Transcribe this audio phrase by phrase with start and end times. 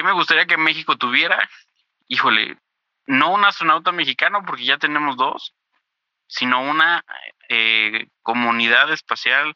[0.00, 1.46] ¿qué me gustaría que México tuviera?
[2.08, 2.56] Híjole,
[3.04, 5.54] no un astronauta mexicano, porque ya tenemos dos,
[6.26, 7.04] sino una
[7.50, 9.54] eh, comunidad espacial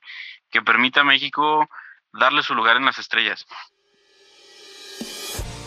[0.51, 1.67] que permita a México
[2.13, 3.47] darle su lugar en las estrellas.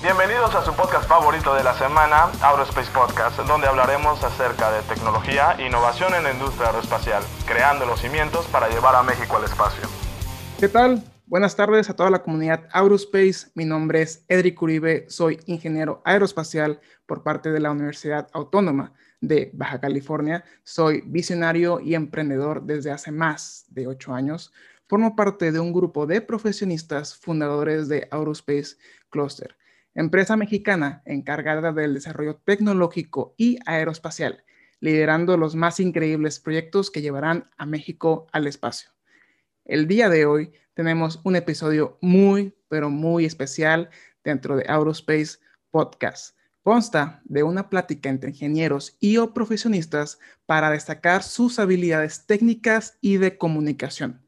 [0.04, 5.56] Bienvenidos a su podcast favorito de la semana, Aerospace Podcast, donde hablaremos acerca de tecnología
[5.58, 9.90] e innovación en la industria aeroespacial, creando los cimientos para llevar a México al espacio.
[10.60, 11.02] ¿Qué tal?
[11.30, 13.52] Buenas tardes a toda la comunidad Aerospace.
[13.54, 19.52] Mi nombre es Edric Uribe, soy ingeniero aeroespacial por parte de la Universidad Autónoma de
[19.54, 20.46] Baja California.
[20.64, 24.54] Soy visionario y emprendedor desde hace más de ocho años.
[24.88, 28.78] Formo parte de un grupo de profesionistas fundadores de Aerospace
[29.10, 29.58] Cluster
[29.96, 34.44] empresa mexicana encargada del desarrollo tecnológico y aeroespacial,
[34.80, 38.92] liderando los más increíbles proyectos que llevarán a México al espacio.
[39.66, 43.90] El día de hoy tenemos un episodio muy, pero muy especial
[44.24, 45.40] dentro de Aerospace
[45.72, 46.38] Podcast.
[46.62, 53.18] Consta de una plática entre ingenieros y o profesionistas para destacar sus habilidades técnicas y
[53.18, 54.22] de comunicación,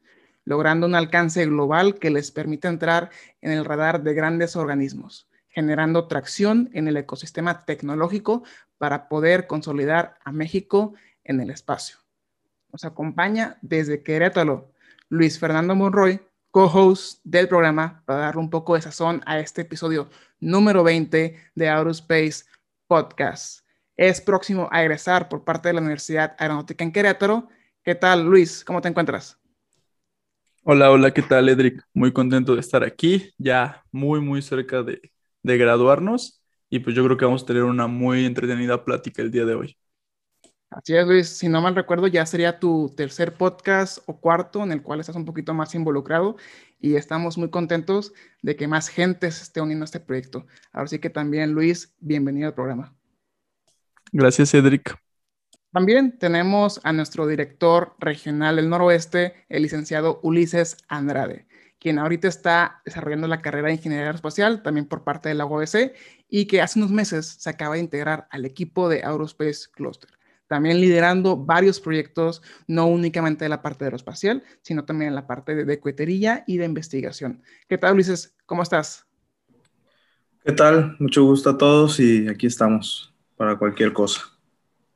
[0.44, 6.08] logrando un alcance global que les permita entrar en el radar de grandes organismos generando
[6.08, 8.44] tracción en el ecosistema tecnológico
[8.78, 11.98] para poder consolidar a México en el espacio.
[12.72, 14.72] Nos acompaña desde Querétaro
[15.10, 20.10] Luis Fernando Monroy, co-host del programa, para darle un poco de sazón a este episodio
[20.40, 22.46] número 20 de Aerospace
[22.88, 23.66] Podcast.
[23.96, 27.50] Es próximo a egresar por parte de la Universidad Aeronáutica en Querétaro.
[27.84, 28.64] ¿Qué tal, Luis?
[28.64, 29.38] ¿Cómo te encuentras?
[30.64, 31.84] Hola, hola, ¿qué tal, Edric?
[31.94, 35.12] Muy contento de estar aquí, ya muy, muy cerca de
[35.44, 39.32] de graduarnos y pues yo creo que vamos a tener una muy entretenida plática el
[39.32, 39.78] día de hoy.
[40.70, 41.28] Así es, Luis.
[41.30, 45.16] Si no mal recuerdo, ya sería tu tercer podcast o cuarto en el cual estás
[45.16, 46.38] un poquito más involucrado
[46.80, 50.46] y estamos muy contentos de que más gente se esté uniendo a este proyecto.
[50.72, 52.96] Ahora sí que también, Luis, bienvenido al programa.
[54.12, 54.96] Gracias, Cedric.
[55.72, 61.50] También tenemos a nuestro director regional del noroeste, el licenciado Ulises Andrade
[61.80, 65.94] quien ahorita está desarrollando la carrera de ingeniería aeroespacial, también por parte de la UABC,
[66.28, 70.12] y que hace unos meses se acaba de integrar al equipo de Aerospace Cluster,
[70.50, 75.54] también liderando varios proyectos, no únicamente de la parte aeroespacial, sino también en la parte
[75.54, 75.80] de, de
[76.48, 77.44] y de investigación.
[77.68, 78.36] ¿Qué tal, Ulises?
[78.48, 79.06] ¿Cómo estás?
[80.44, 80.96] ¿Qué tal?
[81.00, 84.22] Mucho gusto a todos y aquí estamos para cualquier cosa.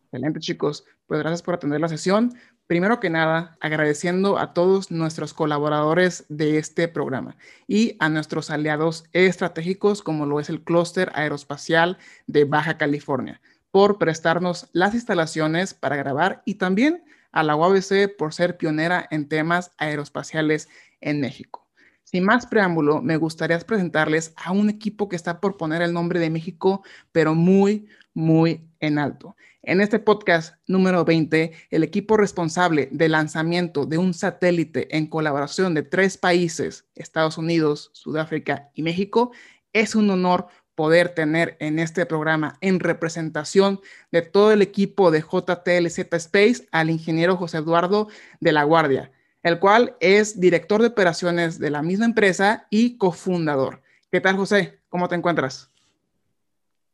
[0.05, 0.85] Excelente, chicos.
[1.05, 2.33] Pues gracias por atender la sesión.
[2.65, 7.35] Primero que nada, agradeciendo a todos nuestros colaboradores de este programa
[7.67, 13.39] y a nuestros aliados estratégicos como lo es el Clúster Aeroespacial de Baja California
[13.73, 19.27] por prestarnos las instalaciones para grabar y también a la UABC por ser pionera en
[19.27, 20.69] temas aeroespaciales
[21.01, 21.67] en México.
[22.03, 26.19] Sin más preámbulo, me gustaría presentarles a un equipo que está por poner el nombre
[26.19, 29.35] de México, pero muy, muy en alto.
[29.63, 35.73] En este podcast número 20, el equipo responsable del lanzamiento de un satélite en colaboración
[35.73, 39.31] de tres países, Estados Unidos, Sudáfrica y México,
[39.73, 40.45] es un honor
[40.75, 43.79] poder tener en este programa en representación
[44.11, 48.07] de todo el equipo de JTLZ Space al ingeniero José Eduardo
[48.39, 49.11] de la Guardia,
[49.43, 53.81] el cual es director de operaciones de la misma empresa y cofundador.
[54.11, 54.79] ¿Qué tal, José?
[54.89, 55.69] ¿Cómo te encuentras?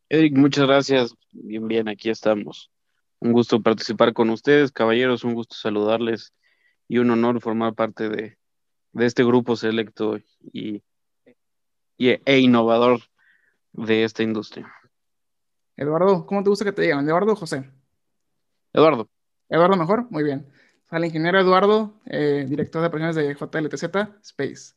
[0.09, 1.13] Eric, muchas gracias.
[1.31, 2.71] Bien, bien, aquí estamos.
[3.19, 6.33] Un gusto participar con ustedes, caballeros, un gusto saludarles
[6.87, 8.37] y un honor formar parte de,
[8.93, 10.17] este grupo selecto
[10.51, 10.81] y,
[11.97, 13.01] e innovador
[13.73, 14.71] de esta industria.
[15.75, 17.05] Eduardo, ¿cómo te gusta que te digan?
[17.05, 17.69] ¿Eduardo o José?
[18.73, 19.09] Eduardo.
[19.49, 20.47] Eduardo mejor, muy bien.
[20.89, 23.83] Al ingeniero Eduardo, eh, director de operaciones de JLTZ
[24.23, 24.75] Space.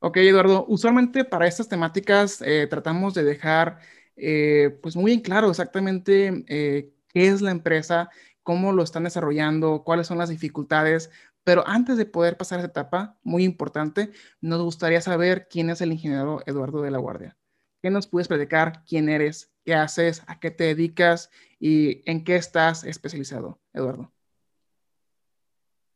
[0.00, 3.78] Ok, Eduardo, usualmente para estas temáticas eh, tratamos de dejar
[4.16, 8.10] eh, pues muy en claro exactamente eh, qué es la empresa,
[8.42, 11.10] cómo lo están desarrollando, cuáles son las dificultades.
[11.44, 14.10] Pero antes de poder pasar a esa etapa, muy importante,
[14.40, 17.36] nos gustaría saber quién es el ingeniero Eduardo de la Guardia.
[17.82, 18.84] ¿Qué nos puedes platicar?
[18.86, 19.52] ¿Quién eres?
[19.64, 20.22] ¿Qué haces?
[20.28, 21.30] ¿A qué te dedicas?
[21.58, 24.12] ¿Y en qué estás especializado, Eduardo?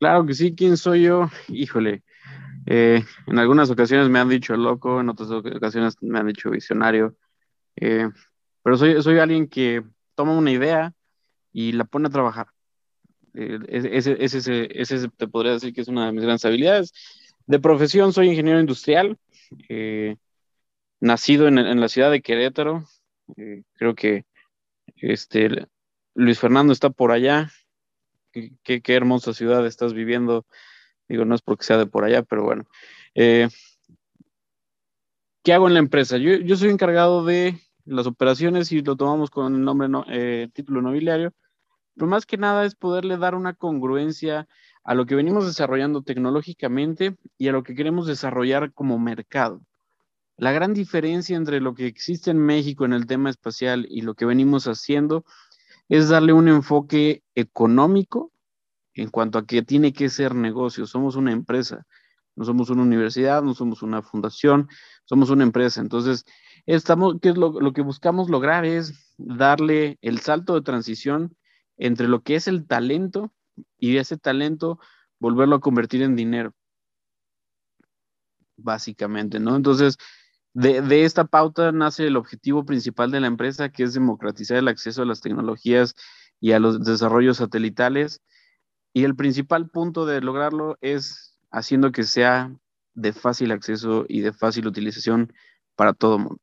[0.00, 1.30] Claro que sí, ¿quién soy yo?
[1.48, 2.02] Híjole,
[2.66, 7.16] eh, en algunas ocasiones me han dicho loco, en otras ocasiones me han dicho visionario.
[7.76, 8.08] Eh,
[8.64, 9.84] pero soy, soy alguien que
[10.16, 10.92] toma una idea
[11.52, 12.48] y la pone a trabajar.
[13.34, 16.92] Eh, ese, ese, te podría decir que es una de mis grandes habilidades.
[17.46, 19.18] De profesión soy ingeniero industrial,
[19.68, 20.16] eh,
[21.00, 22.84] nacido en, la ciudad de Querétaro.
[23.74, 24.24] creo que
[24.96, 25.66] este,
[26.14, 27.50] Luis Fernando está por allá.
[28.32, 30.46] Qué, hermosa ciudad estás viviendo.
[31.08, 32.64] Digo, no es porque sea de por allá, pero bueno
[35.46, 36.16] ¿qué hago en la empresa?
[36.16, 41.32] Yo, soy encargado de las operaciones y lo tomamos con el nombre, eh, título nobiliario,
[41.94, 44.48] pero más que nada es poderle dar una congruencia
[44.82, 49.60] a lo que venimos desarrollando tecnológicamente y a lo que queremos desarrollar como mercado.
[50.38, 54.14] La gran diferencia entre lo que existe en México en el tema espacial y lo
[54.14, 55.24] que venimos haciendo
[55.88, 58.32] es darle un enfoque económico
[58.94, 60.86] en cuanto a que tiene que ser negocio.
[60.86, 61.86] Somos una empresa,
[62.34, 64.68] no somos una universidad, no somos una fundación,
[65.04, 65.80] somos una empresa.
[65.80, 66.24] Entonces,
[66.66, 68.66] estamos, ¿qué es lo, lo que buscamos lograr?
[68.66, 71.34] Es darle el salto de transición
[71.78, 73.32] entre lo que es el talento
[73.78, 74.78] y ese talento
[75.18, 76.52] volverlo a convertir en dinero,
[78.56, 79.56] básicamente, ¿no?
[79.56, 79.96] Entonces,
[80.56, 85.02] de, esta pauta nace el objetivo principal de la empresa, que es democratizar el acceso
[85.02, 85.94] a las tecnologías
[86.40, 88.22] y a los desarrollos satelitales.
[88.94, 92.56] Y el principal punto de lograrlo es haciendo que sea
[92.94, 95.30] de fácil acceso y de fácil utilización
[95.74, 96.40] para todo mundo.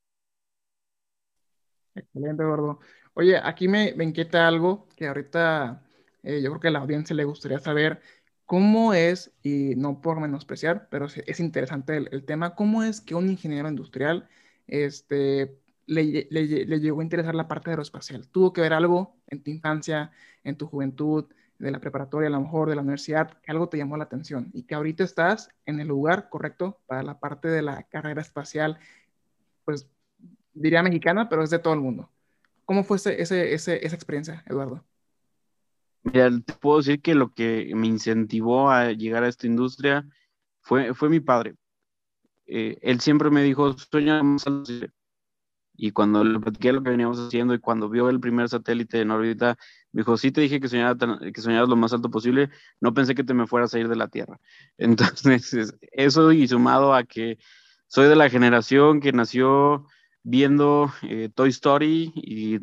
[1.96, 2.80] Excelente, Eduardo.
[3.16, 5.82] Oye, aquí me, me inquieta algo que ahorita
[6.22, 8.00] eh, yo creo que a la audiencia le gustaría saber
[8.46, 13.30] cómo es, y no por menospreciar, pero es interesante el, tema, cómo es que un
[13.30, 14.28] ingeniero industrial
[14.68, 18.28] este, le, le, le, llegó a interesar la parte aeroespacial.
[18.30, 20.12] ¿Tuvo que ver algo en tu infancia,
[20.44, 21.26] en tu juventud,
[21.60, 24.50] de la preparatoria, a lo mejor de la universidad, que algo te llamó la atención
[24.54, 28.80] y que ahorita estás en el lugar correcto para la parte de la carrera espacial,
[29.66, 29.88] pues
[30.54, 32.10] diría mexicana, pero es de todo el mundo?
[32.66, 34.84] ¿Cómo fue esa experiencia, Eduardo?
[36.04, 40.06] Mira, te puedo decir que lo que me incentivó a llegar a esta industria
[40.62, 41.56] fue, fue mi padre.
[42.46, 44.72] Eh, él siempre me dijo, alto.
[45.76, 49.10] Y cuando le platiqué lo que veníamos haciendo y cuando vio el primer satélite en
[49.10, 49.58] órbita,
[49.92, 50.96] me dijo, sí te dije que, soñara
[51.34, 53.96] que soñaras lo más alto posible, no pensé que te me fueras a ir de
[53.96, 54.40] la Tierra.
[54.78, 57.40] Entonces, eso y sumado a que
[57.88, 59.88] soy de la generación que nació
[60.24, 62.60] viendo eh, Toy Story y,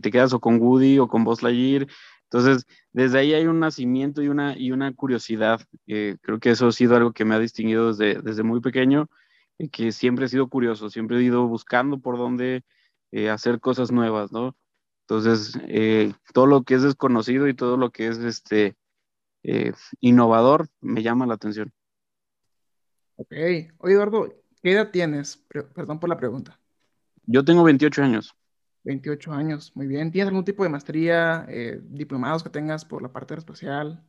[0.00, 1.86] te quedas o con Woody o con Buzz Lightyear.
[2.30, 5.60] Entonces, desde ahí hay un nacimiento y una, y una curiosidad.
[5.86, 9.08] Eh, creo que eso ha sido algo que me ha distinguido desde, desde muy pequeño,
[9.58, 12.64] y que siempre he sido curioso, siempre he ido buscando por dónde
[13.12, 14.56] eh, hacer cosas nuevas, ¿no?
[15.08, 15.56] Entonces,
[16.34, 18.74] todo lo que es desconocido y todo lo que es este,
[20.00, 21.72] innovador me llama la atención.
[23.16, 23.32] Ok.
[23.78, 25.36] Oye, Eduardo, ¿qué edad tienes?
[25.48, 26.58] Perdón por la pregunta.
[27.24, 28.34] Yo tengo 28 años.
[28.86, 30.12] 28 años, muy bien.
[30.12, 34.00] ¿Tienes algún tipo de maestría, eh, diplomados que tengas por la parte aeroespacial?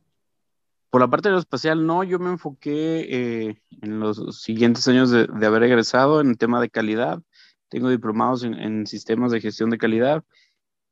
[0.90, 5.64] Por la parte aeroespacial, no, yo me enfoqué eh, en los siguientes años de, haber
[5.64, 7.20] egresado en el tema de calidad.
[7.68, 10.22] Tengo diplomados en, sistemas de gestión de calidad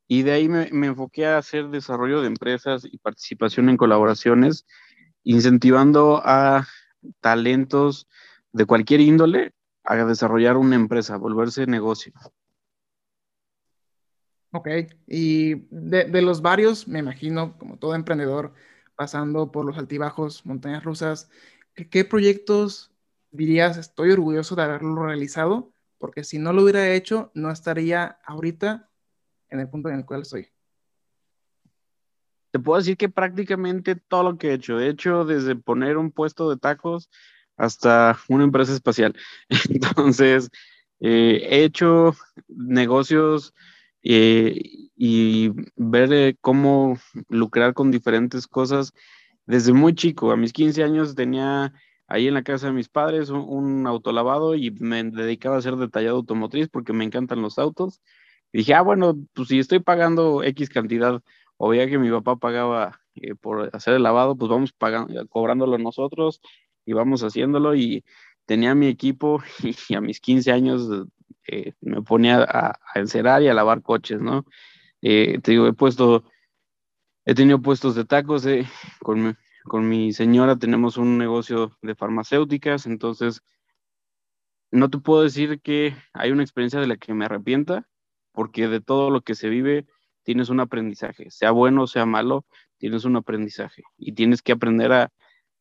[0.08, 4.66] y de ahí me, me, enfoqué a hacer desarrollo de empresas y participación en colaboraciones,
[5.22, 6.66] incentivando a
[7.20, 8.08] talentos
[8.52, 9.52] de cualquier índole
[9.84, 12.12] a desarrollar una empresa, volverse negocio.
[14.56, 14.68] Ok,
[15.06, 18.54] y de, los varios, me imagino, como todo emprendedor,
[18.94, 21.28] pasando por los altibajos, montañas rusas,
[21.74, 22.90] ¿qué, proyectos
[23.30, 25.74] dirías estoy orgulloso de haberlo realizado?
[25.98, 28.88] Porque si no lo hubiera hecho, no estaría ahorita
[29.50, 30.48] en el punto en el cual estoy.
[32.50, 36.10] Te puedo decir que prácticamente todo lo que he hecho, he hecho desde poner un
[36.10, 37.10] puesto de tacos
[37.58, 39.14] hasta una empresa espacial.
[39.68, 40.48] Entonces,
[41.00, 42.16] eh, he hecho
[42.48, 43.52] negocios
[44.08, 46.98] eh, y ver eh, cómo
[47.28, 48.92] lucrar con diferentes cosas
[49.46, 50.30] desde muy chico.
[50.30, 51.72] A mis 15 años tenía
[52.06, 55.76] ahí en la casa de mis padres un, un autolavado y me dedicaba a hacer
[55.76, 58.00] detallado automotriz porque me encantan los autos.
[58.52, 61.20] Dije, ah, bueno, pues si estoy pagando X cantidad
[61.56, 63.00] o veía que mi papá pagaba
[63.40, 66.40] por hacer el lavado, pues vamos pagando, cobrándolo nosotros
[66.84, 68.04] y vamos haciéndolo y
[68.46, 69.42] tenía mi equipo
[69.88, 70.88] y a mis 15 años
[71.48, 74.44] eh, me ponía a, encerar y a lavar coches, ¿no?
[75.02, 76.24] Eh, te digo, he puesto,
[77.24, 78.66] he tenido puestos de tacos, eh,
[79.00, 79.34] con, mi,
[79.64, 83.42] con mi señora tenemos un negocio de farmacéuticas, entonces
[84.70, 87.86] no te puedo decir que hay una experiencia de la que me arrepienta,
[88.32, 89.86] porque de todo lo que se vive
[90.22, 92.44] tienes un aprendizaje, sea bueno o sea malo,
[92.78, 95.12] tienes un aprendizaje y tienes que aprender a,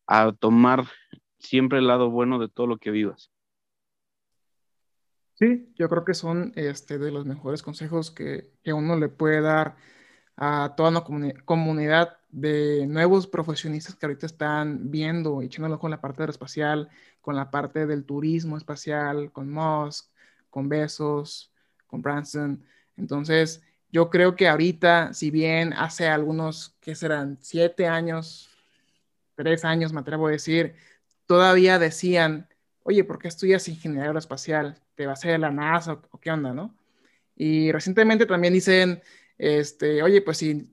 [0.06, 0.84] a tomar
[1.38, 3.30] siempre el lado bueno de todo lo que vivas.
[5.38, 9.76] Sí, yo creo que son este, de los mejores consejos que, uno le puede dar
[10.36, 11.04] a toda una
[11.44, 16.88] comunidad de nuevos profesionistas que ahorita están viendo y echándolo con la parte aeroespacial,
[17.20, 20.10] con la parte del turismo espacial, con Musk,
[20.48, 21.52] con Besos,
[21.86, 22.64] con Branson.
[22.96, 23.62] Entonces,
[23.92, 27.38] yo creo que ahorita, si bien hace algunos, que serán?
[27.42, 28.48] Siete años,
[29.34, 30.76] tres años, me atrevo a decir,
[31.26, 32.48] todavía decían
[32.86, 34.80] oye, ¿por qué estudias ingeniería aeroespacial?
[34.94, 36.74] ¿Te vas a a la NASA o, qué onda, no?
[37.34, 39.02] Y recientemente también dicen,
[39.38, 40.70] este, oye, pues sí,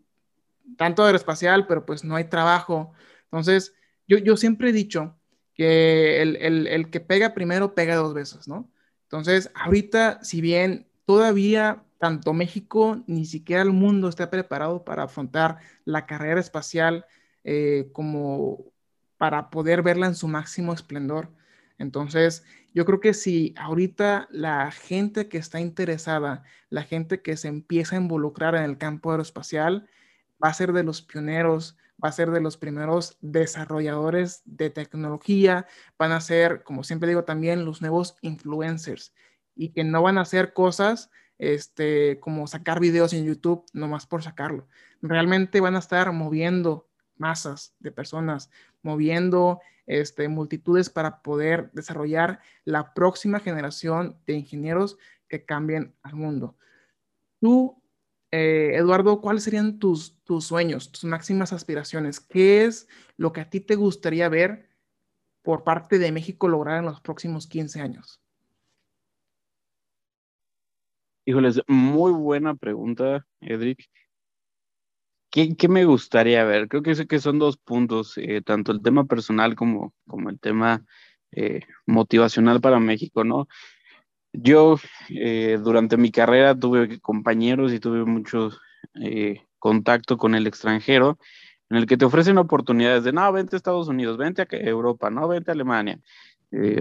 [0.77, 2.93] tanto aeroespacial, pero pues no hay trabajo.
[3.25, 3.75] Entonces,
[4.07, 5.17] yo, yo siempre he dicho
[5.53, 8.71] que el, el, el que pega primero pega dos veces, ¿no?
[9.03, 15.59] Entonces, ahorita, si bien todavía tanto México ni siquiera el mundo está preparado para afrontar
[15.85, 17.05] la carrera espacial
[17.43, 18.65] eh, como
[19.17, 21.29] para poder verla en su máximo esplendor.
[21.77, 27.47] Entonces, yo creo que si ahorita la gente que está interesada, la gente que se
[27.47, 29.87] empieza a involucrar en el campo aeroespacial,
[30.43, 35.67] va a ser de los pioneros, va a ser de los primeros desarrolladores de tecnología,
[35.97, 39.13] van a ser, como siempre digo también, los nuevos influencers
[39.55, 44.23] y que no van a hacer cosas este, como sacar videos en YouTube nomás por
[44.23, 44.67] sacarlo.
[45.01, 46.87] Realmente van a estar moviendo
[47.23, 48.51] masas de personas,
[48.81, 54.97] moviendo este, multitudes para poder desarrollar la próxima generación de ingenieros
[55.29, 56.57] que cambien al mundo.
[57.39, 57.81] Tú,
[58.31, 62.19] eh, Eduardo, ¿cuáles serían tus, tus sueños, tus máximas aspiraciones?
[62.19, 64.67] ¿Qué es lo que a ti te gustaría ver
[65.41, 68.21] por parte de México lograr en los próximos 15 años?
[71.25, 73.89] Híjoles, muy buena pregunta, Edric.
[75.33, 76.67] ¿Qué, me gustaría ver?
[76.67, 80.85] Creo que, son dos puntos, eh, tanto el tema personal como, como el tema
[81.31, 83.47] eh, motivacional para México, ¿no?
[84.31, 84.77] Yo
[85.09, 88.51] eh, durante mi carrera tuve compañeros y tuve mucho
[89.57, 91.17] contacto con el extranjero
[91.69, 95.09] en el que te ofrecen oportunidades de, no, vente a Estados Unidos, vente a Europa,
[95.09, 95.99] no, vente a Alemania.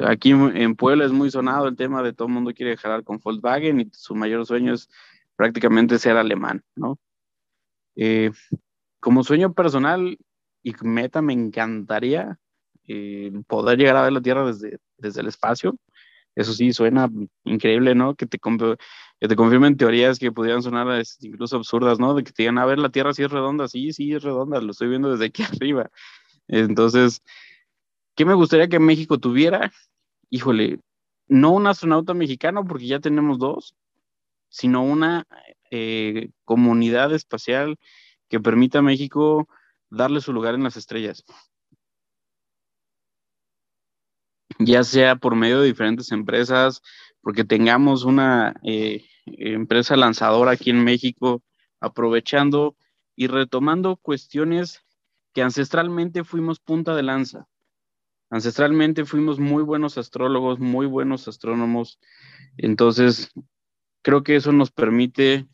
[0.07, 3.19] aquí en Puebla es muy sonado el tema de todo el mundo quiere jalar con
[3.19, 4.91] Volkswagen y su mayor sueño es
[5.37, 6.99] prácticamente ser alemán, ¿no?
[7.97, 8.31] Eh,
[9.01, 10.19] como sueño personal
[10.63, 12.39] y meta, me encantaría
[12.87, 15.77] eh, poder llegar a ver la Tierra desde, desde el espacio.
[16.35, 17.11] Eso sí, suena
[17.45, 18.15] increíble, ¿no?
[18.15, 22.15] Que te, que te confirmen teorías que pudieran sonar este, incluso absurdas, ¿no?
[22.15, 24.61] De que te digan, a ver, la Tierra sí es redonda, sí, sí es redonda,
[24.61, 25.91] lo estoy viendo desde aquí arriba.
[26.49, 27.23] Entonces,
[28.17, 29.71] ¿qué me gustaría que México tuviera?
[30.31, 30.81] Híjole,
[31.29, 33.75] no un astronauta mexicano, porque ya tenemos dos,
[34.53, 35.27] sino una
[35.71, 37.79] eh, comunidad espacial
[38.29, 39.49] que permita a México
[39.89, 41.25] darle su lugar en las estrellas.
[44.59, 46.83] Ya sea por medio de diferentes empresas,
[47.23, 51.43] porque tengamos una eh, empresa lanzadora aquí en México,
[51.81, 52.77] aprovechando
[53.17, 54.83] y retomando cuestiones
[55.33, 57.49] que ancestralmente fuimos punta de lanza.
[58.29, 61.99] Ancestralmente fuimos muy buenos astrólogos, muy buenos astrónomos.
[62.59, 63.33] Entonces,
[64.03, 65.47] creo que eso nos permite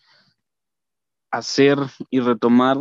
[1.30, 1.78] hacer
[2.10, 2.76] y retomar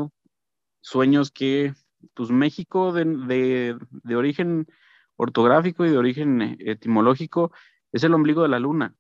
[0.82, 1.74] sueños que
[2.14, 3.78] pues México de,
[4.16, 4.68] origen
[5.16, 7.52] ortográfico y de origen etimológico
[7.92, 8.96] es el ombligo de la luna.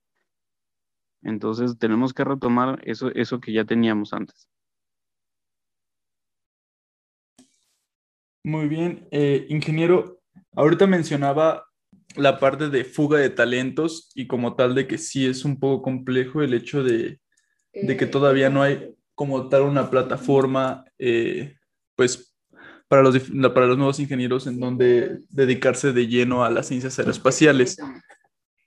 [1.21, 4.47] Entonces tenemos que retomar eso, eso que ya teníamos antes.
[8.43, 10.21] Muy bien, eh, ingeniero,
[10.55, 11.66] ahorita mencionaba
[12.15, 15.83] la parte de fuga de talentos y como tal de que sí es un poco
[15.83, 17.19] complejo el hecho de,
[17.73, 21.55] de que eh, todavía no hay como tal una plataforma, eh,
[21.95, 22.35] pues,
[22.87, 23.19] para los,
[23.53, 27.77] para los nuevos ingenieros en donde dedicarse de lleno a las ciencias aeroespaciales.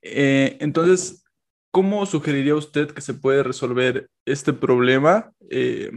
[0.02, 1.24] Eh, entonces,
[1.70, 5.92] ¿cómo sugeriría usted que se puede resolver este problema eh,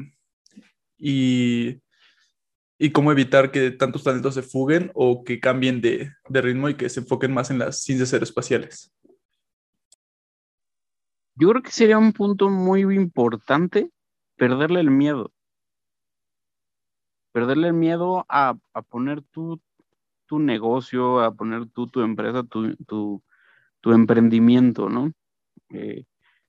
[0.99, 1.81] y,
[2.77, 6.75] y, cómo evitar que tantos talentos se fuguen o que cambien de, de ritmo y
[6.75, 8.93] que se enfoquen más en las ciencias aeroespaciales?
[11.35, 13.89] Yo creo que sería un punto muy importante
[14.35, 15.31] perderle el miedo.
[17.31, 18.55] Perderle el miedo a,
[18.89, 19.59] poner tu,
[20.27, 25.11] tu, negocio, a poner tú tu empresa, tu, tu, emprendimiento, ¿no?
[25.69, 26.05] Eh,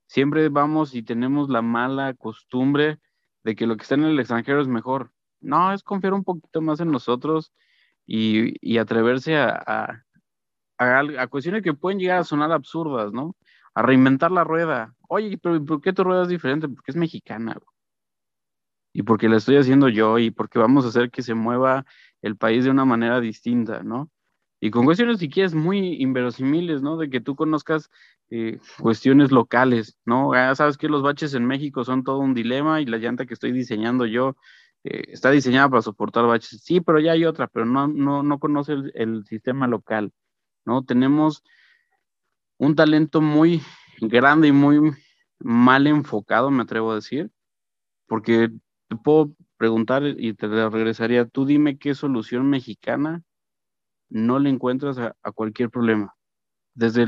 [0.06, 2.98] siempre vamos y tenemos la mala costumbre
[3.42, 5.13] de que lo que está en el extranjero es mejor.
[5.44, 7.52] No, es confiar un poquito más en nosotros
[8.06, 10.04] y, atreverse a,
[10.78, 13.36] a, cuestiones que pueden llegar a sonar absurdas, ¿no?
[13.74, 14.94] A reinventar la rueda.
[15.08, 16.68] Oye, pero ¿por qué tu rueda es diferente?
[16.68, 17.56] Porque es mexicana
[18.94, 21.84] y porque la estoy haciendo yo y porque vamos a hacer que se mueva
[22.22, 24.10] el país de una manera distinta, ¿no?
[24.60, 26.96] Y con cuestiones, si quieres, muy inverosimiles, ¿no?
[26.96, 27.90] De que tú conozcas
[28.30, 30.32] eh, cuestiones locales, ¿no?
[30.32, 33.34] Ya sabes que los baches en México son todo un dilema y la llanta que
[33.34, 34.36] estoy diseñando yo
[34.84, 36.60] eh, está diseñada para soportar baches.
[36.62, 40.12] Sí, pero ya hay otra, pero no, no, no conoce el, sistema local,
[40.66, 40.84] ¿no?
[40.84, 41.42] Tenemos
[42.58, 43.62] un talento muy
[44.00, 44.92] grande y muy
[45.40, 47.30] mal enfocado, me atrevo a decir,
[48.06, 48.50] porque
[48.88, 53.22] te puedo preguntar y te regresaría, tú dime qué solución mexicana
[54.10, 56.14] no le encuentras a, cualquier problema.
[56.74, 57.06] desde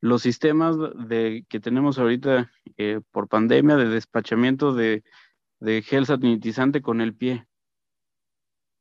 [0.00, 0.76] los sistemas
[1.08, 5.04] de, que tenemos ahorita eh, por pandemia de despachamiento de,
[5.62, 7.46] de gel satinizante con el pie.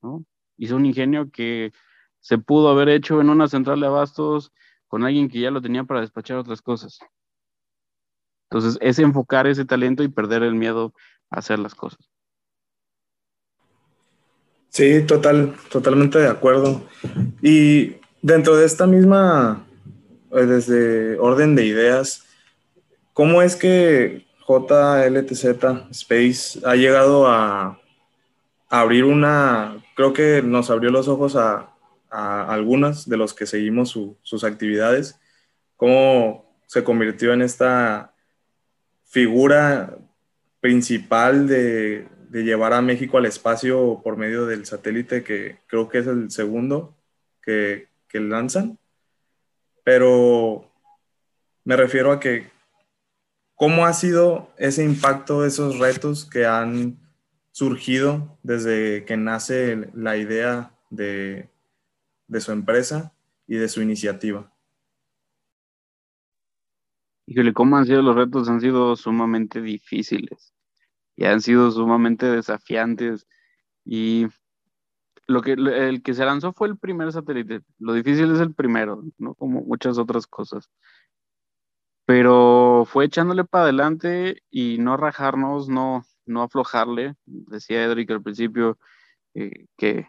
[0.01, 0.25] ¿no?
[0.57, 1.71] Hizo un ingenio que
[2.19, 4.51] se pudo haber hecho en una central de abastos
[4.87, 6.99] con alguien que ya lo tenía para despachar otras cosas.
[8.49, 10.93] Entonces, es enfocar ese talento y perder el miedo
[11.29, 12.09] a hacer las cosas.
[14.69, 16.83] Sí, total, totalmente de acuerdo.
[17.41, 19.65] Y dentro de esta misma,
[20.31, 22.25] eh, desde orden de ideas,
[23.13, 24.25] ¿cómo es que
[24.59, 25.45] JLTZ
[25.91, 27.79] Space ha llegado a,
[28.69, 31.67] abrir una, creo que nos abrió los ojos a,
[32.09, 35.17] algunas de los que seguimos sus actividades,
[35.77, 38.13] cómo se convirtió en esta
[39.05, 39.97] figura
[40.59, 46.07] principal de, llevar a México al espacio por medio del satélite, que creo que es
[46.07, 46.95] el segundo
[47.41, 48.77] que, que lanzan.
[49.83, 50.69] Pero
[51.63, 52.50] me refiero a que,
[53.61, 56.97] ¿cómo ha sido ese impacto, esos retos que han
[57.51, 61.47] surgido desde que nace la idea de,
[62.27, 63.13] de su empresa
[63.45, 64.51] y de su iniciativa?
[67.27, 68.49] Híjole, ¿cómo han sido los retos?
[68.49, 70.55] Han sido sumamente difíciles
[71.15, 73.27] y han sido sumamente desafiantes.
[73.85, 74.25] Y
[75.27, 77.61] lo que el que se lanzó fue el primer satélite.
[77.77, 79.35] Lo difícil es el primero, ¿no?
[79.35, 80.71] Como muchas otras cosas.
[82.11, 87.15] Pero fue echándole para adelante y no rajarnos, no, no aflojarle.
[87.25, 88.77] Decía Edric al principio
[89.33, 90.07] eh, que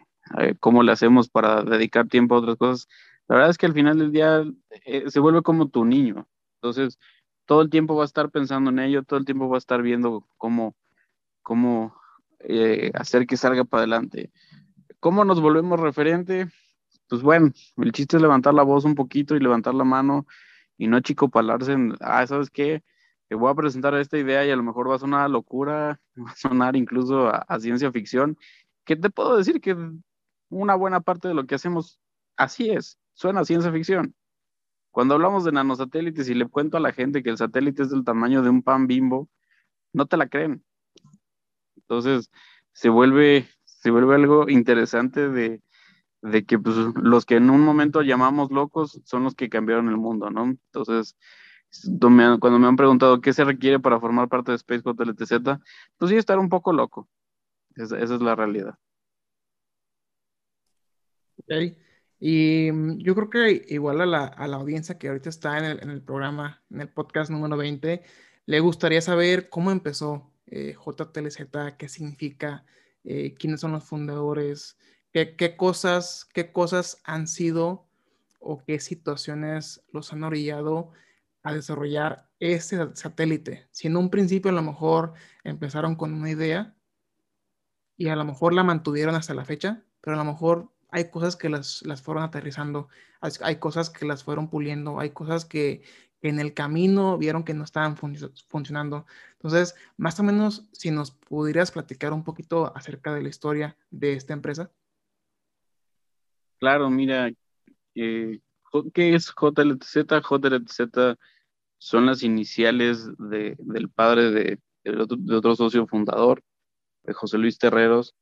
[0.59, 2.89] cómo le hacemos para dedicar tiempo a otras cosas.
[3.29, 4.43] La verdad es que al final del día
[4.83, 6.27] eh, se vuelve como tu niño.
[6.55, 6.99] Entonces,
[7.45, 9.81] todo el tiempo va a estar pensando en ello, todo el tiempo va a estar
[9.81, 10.75] viendo cómo,
[11.41, 11.95] cómo
[12.39, 14.29] eh, hacer que salga para adelante.
[14.99, 16.49] ¿Cómo nos volvemos referente?
[17.07, 20.27] Pues bueno, el chiste es levantar la voz un poquito y levantar la mano
[20.77, 22.83] y no chico palarse en, ah, ¿sabes qué?
[23.27, 25.99] Te voy a presentar esta idea y a lo mejor va a sonar a locura,
[26.17, 28.37] va a sonar incluso a, ciencia ficción.
[28.85, 29.61] ¿Qué te puedo decir?
[29.61, 29.75] Que
[30.49, 31.99] una buena parte de lo que hacemos
[32.37, 34.15] así es, suena a ciencia ficción.
[34.91, 38.03] Cuando hablamos de nanosatélites y le cuento a la gente que el satélite es del
[38.03, 39.29] tamaño de un pan bimbo,
[39.93, 40.63] no te la creen.
[41.77, 42.29] Entonces,
[42.73, 45.61] se vuelve, se vuelve algo interesante de,
[46.45, 50.29] que pues, los que en un momento llamamos locos son los que cambiaron el mundo,
[50.29, 50.45] ¿no?
[50.45, 51.17] Entonces,
[52.39, 55.33] cuando me han preguntado qué se requiere para formar parte de Space LTZ,
[55.97, 57.09] pues sí, estar un poco loco.
[57.75, 58.77] Esa, esa es la realidad.
[61.37, 61.77] Okay.
[62.19, 66.63] Y mm, yo creo que igual a la, audiencia que ahorita está en el, programa,
[66.69, 68.01] en el podcast número 20,
[68.45, 72.65] le gustaría saber cómo empezó eh, JTLZ, qué significa,
[73.03, 74.77] eh, quiénes son los fundadores,
[75.13, 77.85] qué, cosas, qué cosas han sido
[78.39, 80.91] o qué situaciones los han orillado
[81.43, 83.67] a desarrollar este satélite.
[83.71, 86.75] Si en un principio a lo mejor empezaron con una idea
[87.95, 91.35] y a lo mejor la mantuvieron hasta la fecha, pero a lo mejor hay cosas
[91.35, 92.89] que las, las fueron aterrizando,
[93.41, 95.83] hay cosas que las fueron puliendo, hay cosas que,
[96.23, 99.05] en el camino vieron que no estaban funcionando.
[99.33, 104.13] Entonces, más o menos, si nos pudieras platicar un poquito acerca de la historia de
[104.13, 104.71] esta empresa.
[106.63, 107.29] Claro, mira,
[107.93, 108.39] eh,
[108.93, 110.05] ¿qué es JLTZ?
[110.23, 111.17] JLTZ
[111.77, 114.59] son las iniciales de, del padre de,
[114.97, 116.41] otro, socio fundador,
[117.03, 118.15] de José Luis Terreros,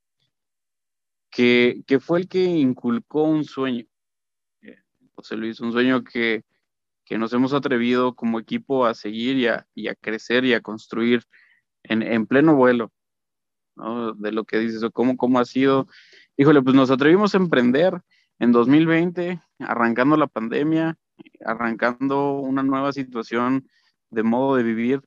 [1.29, 3.85] que, fue el que inculcó un sueño.
[4.63, 4.77] Eh,
[5.13, 6.43] José Luis, un sueño que,
[7.11, 11.25] nos hemos atrevido como equipo a seguir y a, crecer y a construir
[11.83, 12.91] en, pleno vuelo,
[14.15, 15.87] De lo que dices, cómo, cómo ha sido.
[16.37, 18.01] Híjole, pues nos atrevimos a emprender
[18.41, 20.97] en 2020, arrancando la pandemia,
[21.45, 23.67] arrancando una nueva situación
[24.09, 25.01] de modo de vivir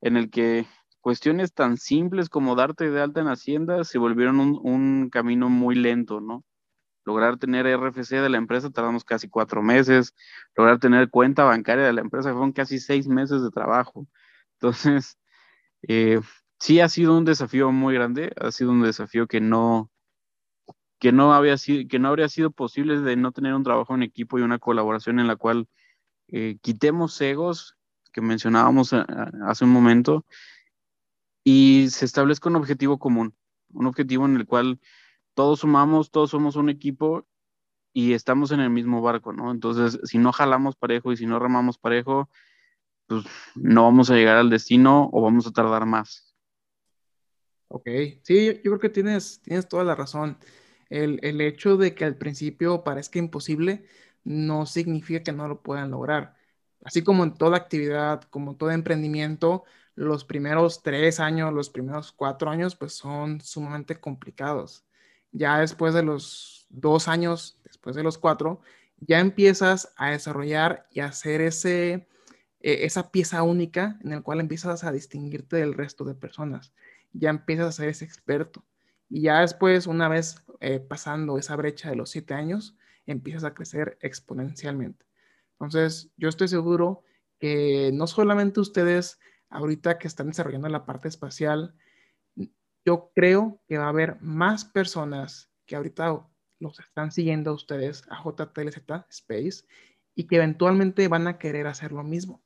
[0.00, 0.66] en el que
[1.00, 6.20] cuestiones tan simples como darte de alta en Hacienda se volvieron un, camino muy lento,
[6.20, 6.44] ¿no?
[7.04, 10.14] Lograr tener RFC de la empresa tardamos casi cuatro meses,
[10.54, 14.06] lograr tener cuenta bancaria de la empresa fueron casi seis meses de trabajo.
[14.60, 15.18] Entonces,
[15.88, 16.20] eh,
[16.60, 19.89] sí ha sido un desafío muy grande, ha sido un desafío que no,
[21.00, 24.02] que no había sido, que no habría sido posible de no tener un trabajo en
[24.02, 25.66] equipo y una colaboración en la cual
[26.28, 27.76] eh, quitemos egos
[28.12, 29.02] que mencionábamos eh,
[29.46, 30.26] hace un momento
[31.42, 33.34] y se establezca un objetivo común,
[33.72, 34.78] un objetivo en el cual
[35.34, 37.26] todos sumamos, todos somos un equipo
[37.94, 39.50] y estamos en el mismo barco, ¿no?
[39.50, 42.28] Entonces, si no jalamos parejo y si no remamos parejo,
[43.06, 46.36] pues no vamos a llegar al destino o vamos a tardar más.
[47.68, 47.88] Ok,
[48.22, 50.36] sí, yo, creo que tienes, tienes toda la razón.
[50.90, 53.84] El, el, hecho de que al principio parezca imposible,
[54.24, 56.36] no significa que no lo puedan lograr.
[56.84, 62.50] Así como en toda actividad, como todo emprendimiento, los primeros tres años, los primeros cuatro
[62.50, 64.84] años, pues son sumamente complicados.
[65.32, 68.60] Ya después de los dos años, después de los cuatro,
[69.00, 72.08] ya empiezas a desarrollar y a hacer ese,
[72.60, 76.72] e, esa pieza única en el cual empiezas a distinguirte del resto de personas.
[77.12, 78.64] Ya empiezas a ser ese experto.
[79.10, 83.52] Y ya después, una vez eh, pasando esa brecha de los siete años, empiezas a
[83.52, 85.04] crecer exponencialmente.
[85.54, 87.02] Entonces, yo estoy seguro
[87.38, 89.18] que no solamente ustedes,
[89.50, 91.74] ahorita que están desarrollando la parte espacial,
[92.84, 96.26] yo creo que va a haber más personas que ahorita
[96.60, 98.78] los están siguiendo a ustedes a JTLZ
[99.10, 99.64] Space
[100.14, 102.42] y que eventualmente van a querer hacer lo mismo,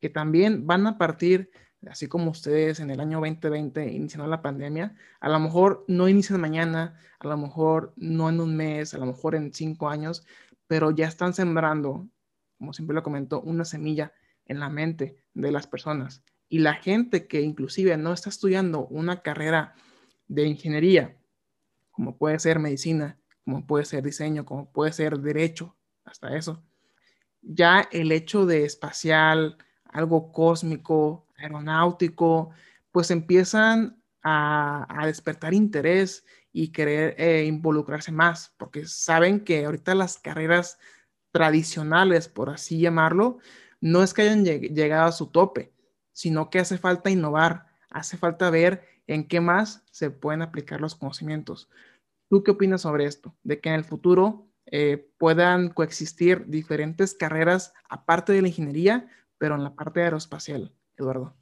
[0.00, 1.50] que también van a partir
[1.88, 6.40] así como ustedes en el año 2020 iniciando la pandemia, a lo mejor no inician
[6.40, 10.24] mañana, a lo mejor no en un mes, a lo mejor en cinco años,
[10.66, 12.08] pero ya están sembrando,
[12.58, 14.12] como siempre lo comento, una semilla
[14.46, 16.22] en la mente de las personas.
[16.48, 19.74] Y la gente que inclusive no está estudiando una carrera
[20.28, 21.16] de ingeniería,
[21.90, 26.62] como puede ser medicina, como puede ser diseño, como puede ser derecho, hasta eso,
[27.42, 32.50] ya el hecho de espacial, algo cósmico, aeronáutico,
[32.90, 40.18] pues empiezan a, despertar interés y querer eh, involucrarse más, porque saben que ahorita las
[40.18, 40.78] carreras
[41.32, 43.38] tradicionales, por así llamarlo,
[43.80, 45.72] no es que hayan llegado a su tope,
[46.12, 50.94] sino que hace falta innovar, hace falta ver en qué más se pueden aplicar los
[50.94, 51.68] conocimientos.
[52.28, 53.34] ¿Tú qué opinas sobre esto?
[53.42, 59.54] De que en el futuro eh, puedan coexistir diferentes carreras aparte de la ingeniería, pero
[59.54, 60.72] en la parte aeroespacial.
[61.02, 61.34] Eduardo?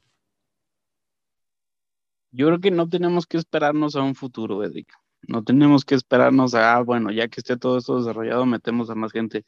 [2.32, 4.92] Yo creo que no tenemos que esperarnos a un futuro, Edric.
[5.22, 8.94] No tenemos que esperarnos a, ah, bueno, ya que esté todo esto desarrollado, metemos a
[8.94, 9.44] más gente.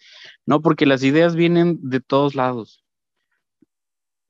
[0.46, 2.84] No, porque las ideas vienen de todos lados.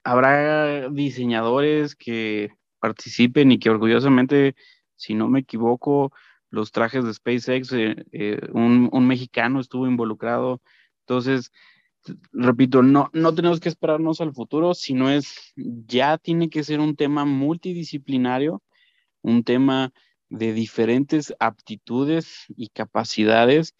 [0.04, 4.56] Habrá diseñadores que participen y que orgullosamente,
[4.96, 6.12] si no me equivoco,
[6.50, 10.60] los trajes de SpaceX, eh, eh, un, un, mexicano estuvo involucrado.
[11.00, 11.52] Entonces,
[12.32, 16.96] repito, no, no tenemos que esperarnos al futuro, sino es, ya tiene que ser un
[16.96, 18.62] tema multidisciplinario,
[19.22, 19.92] un tema
[20.28, 23.74] de diferentes aptitudes y capacidades,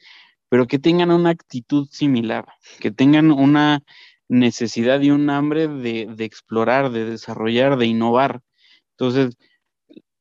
[0.49, 2.47] pero que tengan una actitud similar,
[2.79, 3.83] que tengan una
[4.29, 8.43] necesidad y un hambre de, de explorar, de desarrollar, de innovar.
[8.91, 9.37] Entonces,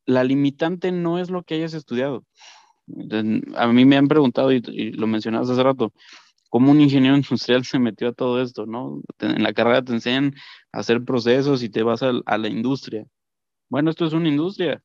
[0.05, 2.25] la limitante no es lo que hayas estudiado.
[3.55, 5.93] A mí me han preguntado, y, y lo mencionabas hace rato,
[6.51, 9.01] cómo un ingeniero industrial se metió a todo esto, ¿no?
[9.19, 10.35] En la carrera te enseñan
[10.71, 13.07] a hacer procesos y te vas a, la industria.
[13.69, 14.83] Bueno, esto es una industria.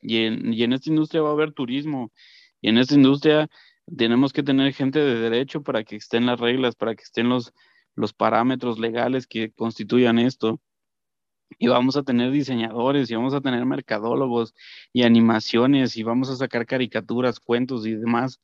[0.00, 2.12] Y en, esta industria va a haber turismo.
[2.60, 3.48] Y en esta industria
[3.96, 7.52] tenemos que tener gente de derecho para que estén las reglas, para que estén los,
[7.94, 10.60] los parámetros legales que constituyan esto.
[11.58, 14.54] Y vamos a tener diseñadores, y vamos a tener mercadólogos,
[14.94, 18.40] y animaciones, y vamos a sacar caricaturas, cuentos y demás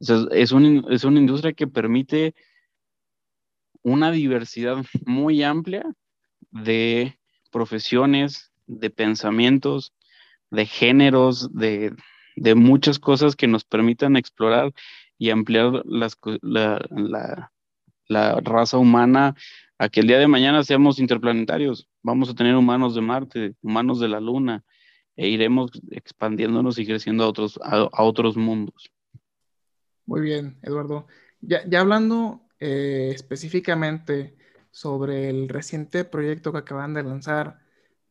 [0.00, 2.34] es, una industria que permite
[3.82, 5.84] una diversidad muy amplia
[6.50, 7.18] de
[7.50, 9.92] profesiones, de pensamientos,
[10.50, 11.94] de géneros, de,
[12.54, 14.72] muchas cosas que nos permitan explorar
[15.18, 16.08] y ampliar la,
[18.08, 19.34] la, raza humana
[19.78, 21.88] a que el día de mañana seamos interplanetarios.
[22.02, 24.64] Vamos a tener humanos de Marte, humanos de la Luna,
[25.16, 28.90] e iremos expandiéndonos y creciendo a otros, a otros mundos.
[30.08, 31.06] Muy bien, Eduardo.
[31.42, 34.38] Ya, hablando eh, específicamente
[34.70, 37.58] sobre el reciente proyecto que acaban de lanzar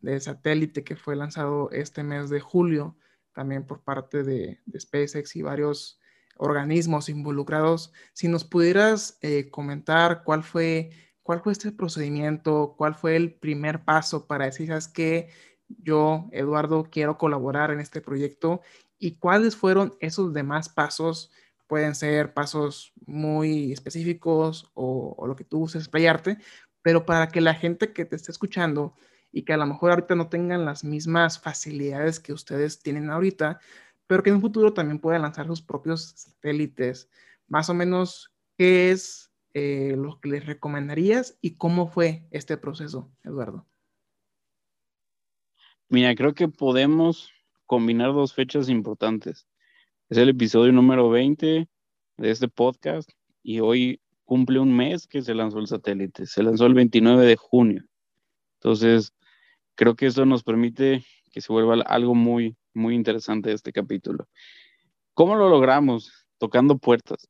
[0.02, 2.98] de satélite que fue lanzado este mes de julio,
[3.34, 6.00] también por parte de, SpaceX y varios
[6.38, 10.92] organismos involucrados, si nos pudieras eh, comentar cuál fue,
[11.24, 15.30] cuál fue este procedimiento, cuál fue el primer paso para decir, ¿sabes qué?
[15.68, 18.62] Yo, Eduardo, quiero colaborar en este proyecto
[19.00, 21.32] y cuáles fueron esos demás pasos
[21.68, 26.38] pueden ser pasos muy específicos o, lo que tú uses explayarte,
[26.82, 28.96] pero para que la gente que te esté escuchando
[29.32, 33.60] y que a lo mejor ahorita no tengan las mismas facilidades que ustedes tienen ahorita,
[34.08, 37.10] pero que en un futuro también puedan lanzar sus propios satélites,
[37.48, 43.12] más o menos, ¿qué es eh, lo que les recomendarías y cómo fue este proceso,
[43.24, 43.66] Eduardo?
[45.90, 47.32] Mira, creo que podemos
[47.66, 49.48] combinar dos fechas importantes.
[50.10, 51.68] Es el episodio número 20
[52.16, 53.10] de este podcast
[53.44, 56.26] y hoy cumple un mes que se lanzó el satélite.
[56.28, 57.84] Se lanzó el 29 de junio.
[58.54, 59.14] Entonces,
[59.76, 64.30] creo que eso nos permite que se vuelva algo muy, muy interesante este capítulo.
[65.14, 66.10] ¿Cómo lo logramos?
[66.38, 67.28] Tocando puertas.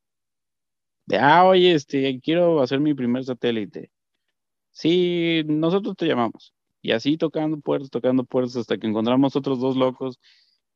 [1.08, 3.90] de, ah, oye, este, quiero hacer mi primer satélite.
[4.70, 6.54] Sí, nosotros te llamamos.
[6.84, 10.20] Y así tocando puertas, tocando puertas, hasta que encontramos otros dos locos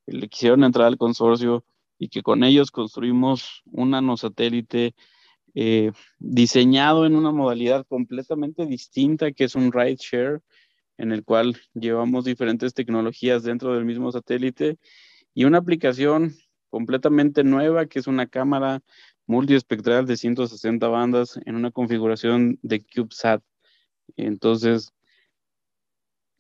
[0.08, 1.64] que le quisieron entrar al consorcio
[2.02, 4.96] y que con ellos construimos un nanosatélite
[5.54, 10.42] eh, diseñado en una modalidad completamente distinta, que es un ride share,
[10.98, 14.80] en el cual llevamos diferentes tecnologías dentro del mismo satélite
[15.36, 16.34] y una aplicación
[16.70, 18.82] completamente nueva, que es una cámara
[19.28, 23.44] multiespectral de 160 bandas en una configuración de CubeSat.
[24.18, 24.92] Entonces,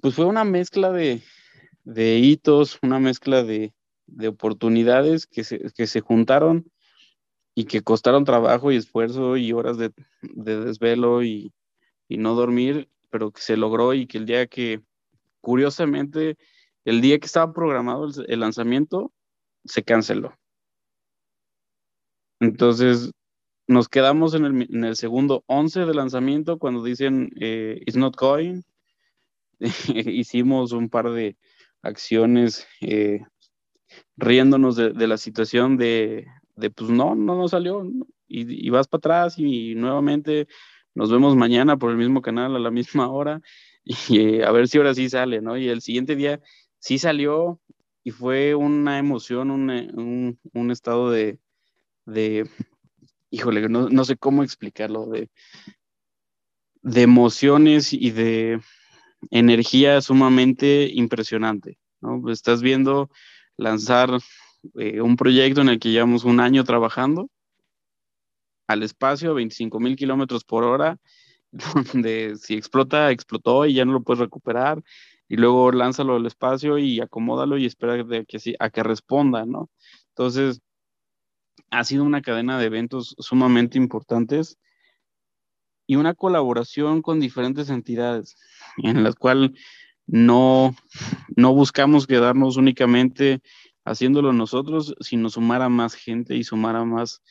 [0.01, 1.21] pues fue una mezcla de,
[2.17, 3.75] hitos, una mezcla de,
[4.27, 6.71] oportunidades que se, juntaron
[7.55, 11.53] y que costaron trabajo y esfuerzo y horas de, desvelo y,
[12.09, 14.81] no dormir, pero que se logró y que el día que,
[15.39, 16.37] curiosamente,
[16.83, 19.13] el día que estaba programado el lanzamiento,
[19.63, 20.37] se canceló.
[22.41, 23.11] Entonces,
[23.67, 24.45] nos quedamos en
[24.83, 28.63] el, segundo 11 de lanzamiento cuando dicen eh, It's not going.
[29.59, 31.37] Hicimos un par de
[31.81, 33.21] acciones eh,
[34.17, 36.27] riéndonos de, la situación de,
[36.75, 37.89] pues no, no nos salió.
[38.27, 40.47] Y, vas para atrás y, nuevamente
[40.93, 43.41] nos vemos mañana por el mismo canal a la misma hora
[43.83, 45.57] y eh, a ver si ahora sí sale, ¿no?
[45.57, 46.39] Y el siguiente día
[46.79, 47.59] sí salió
[48.03, 51.39] y fue una emoción, un, un estado de,
[52.05, 52.49] de,
[53.29, 55.29] híjole, no, sé cómo explicarlo, de,
[56.81, 58.59] de emociones y de
[59.29, 62.29] energía sumamente impresionante, ¿no?
[62.31, 63.09] Estás viendo
[63.61, 64.19] lanzar
[64.75, 67.29] eh, un proyecto en el que llevamos un año trabajando
[68.67, 70.97] al espacio a 25 mil kilómetros por hora,
[71.51, 74.81] donde si explota, explotó y ya no lo puedes recuperar,
[75.27, 79.69] y luego lánzalo al espacio y acomódalo y espera de que, a que responda, ¿no?
[80.09, 80.61] Entonces,
[81.69, 84.57] ha sido una cadena de eventos sumamente importantes
[85.87, 88.35] y una colaboración con diferentes entidades
[88.77, 89.51] en las cuales
[90.11, 90.75] no,
[91.37, 93.41] no buscamos quedarnos únicamente
[93.85, 97.21] haciéndolo nosotros, sino sumar a más gente y sumar a más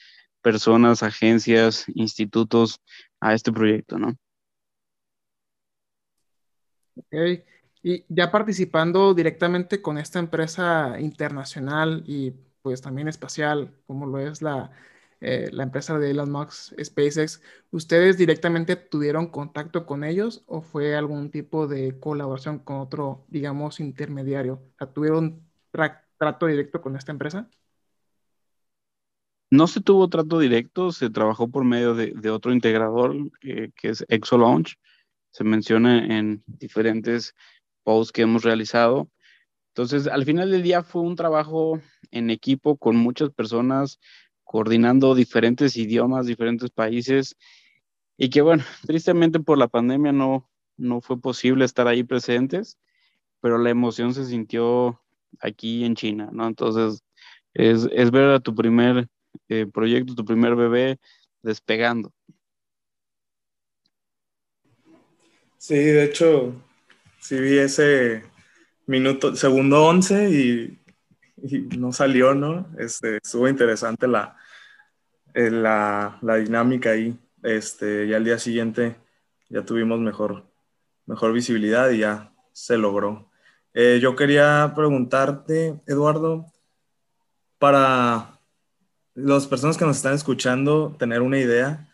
[0.41, 2.81] personas, agencias, institutos
[3.21, 4.17] a este proyecto, ¿no?
[6.97, 7.45] Ok,
[7.83, 14.41] y ya participando directamente con esta empresa internacional y pues también espacial, como lo es
[14.41, 14.71] la,
[15.21, 20.97] eh, la empresa de Elon Musk, SpaceX, ¿ustedes directamente tuvieron contacto con ellos o fue
[20.97, 24.63] algún tipo de colaboración con otro, digamos, intermediario?
[24.95, 27.51] ¿Tuvieron trato directo con esta empresa?
[29.51, 34.79] No se tuvo trato directo, se trabajó por medio de, otro integrador que es ExoLaunch.
[35.33, 37.35] Se menciona en diferentes
[37.83, 39.11] posts que hemos realizado.
[39.75, 41.81] Entonces, al final del día fue un trabajo
[42.11, 44.01] en equipo con muchas personas,
[44.51, 47.37] coordinando diferentes idiomas, diferentes países,
[48.17, 52.77] y que bueno, tristemente por la pandemia no, no fue posible estar ahí presentes,
[53.41, 55.01] pero la emoción se sintió
[55.39, 56.49] aquí en China, ¿no?
[56.49, 57.05] Entonces,
[57.55, 59.07] es, ver a tu primer
[59.49, 60.99] eh, proyecto, tu primer bebé
[61.43, 62.13] despegando.
[65.59, 66.61] Sí, de hecho,
[67.21, 68.25] sí vi ese,
[68.91, 70.80] minuto, segundo 11 y,
[71.79, 72.67] no salió, ¿no?
[72.79, 74.37] Este, estuvo interesante la,
[75.35, 77.19] eh, la, la, dinámica ahí.
[77.43, 78.97] Este, y al día siguiente
[79.49, 80.45] ya tuvimos mejor,
[81.07, 83.31] mejor visibilidad y ya se logró.
[83.73, 86.47] Eh, yo quería preguntarte, Eduardo,
[87.59, 88.41] para
[89.15, 91.89] las personas que nos están escuchando, tener una idea,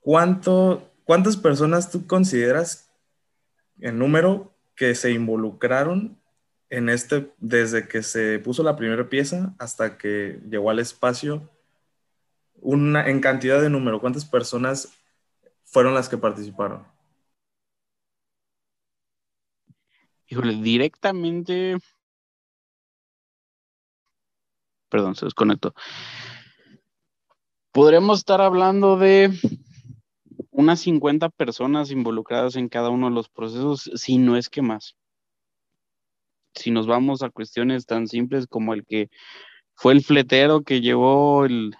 [0.00, 2.90] ¿cuánto, ¿cuántas personas tú consideras
[3.80, 6.18] en número que se involucraron
[6.70, 11.48] en este, desde que se puso la primera pieza hasta que llegó al espacio,
[12.60, 14.92] una, en cantidad de número, ¿cuántas personas
[15.64, 16.86] fueron las que participaron?
[20.26, 21.78] Híjole, directamente.
[24.90, 25.74] Perdón, se desconectó.
[27.72, 29.30] Podremos estar hablando de
[30.50, 34.96] unas 50 personas involucradas en cada uno de los procesos, si no es que más.
[36.58, 39.10] Si nos vamos a cuestiones tan simples como el que
[39.74, 41.74] fue el fletero que llevó el,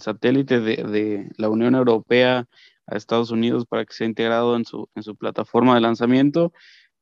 [0.00, 2.48] satélite de, la Unión Europea
[2.86, 6.52] a Estados Unidos para que sea integrado en su, en su plataforma de lanzamiento,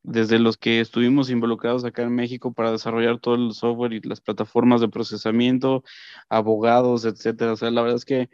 [0.03, 4.21] desde los que estuvimos involucrados acá en México para desarrollar todo el software y las
[4.21, 5.85] plataformas de procesamiento,
[6.29, 7.53] abogados, etcétera.
[7.53, 8.29] O sea, la verdad es que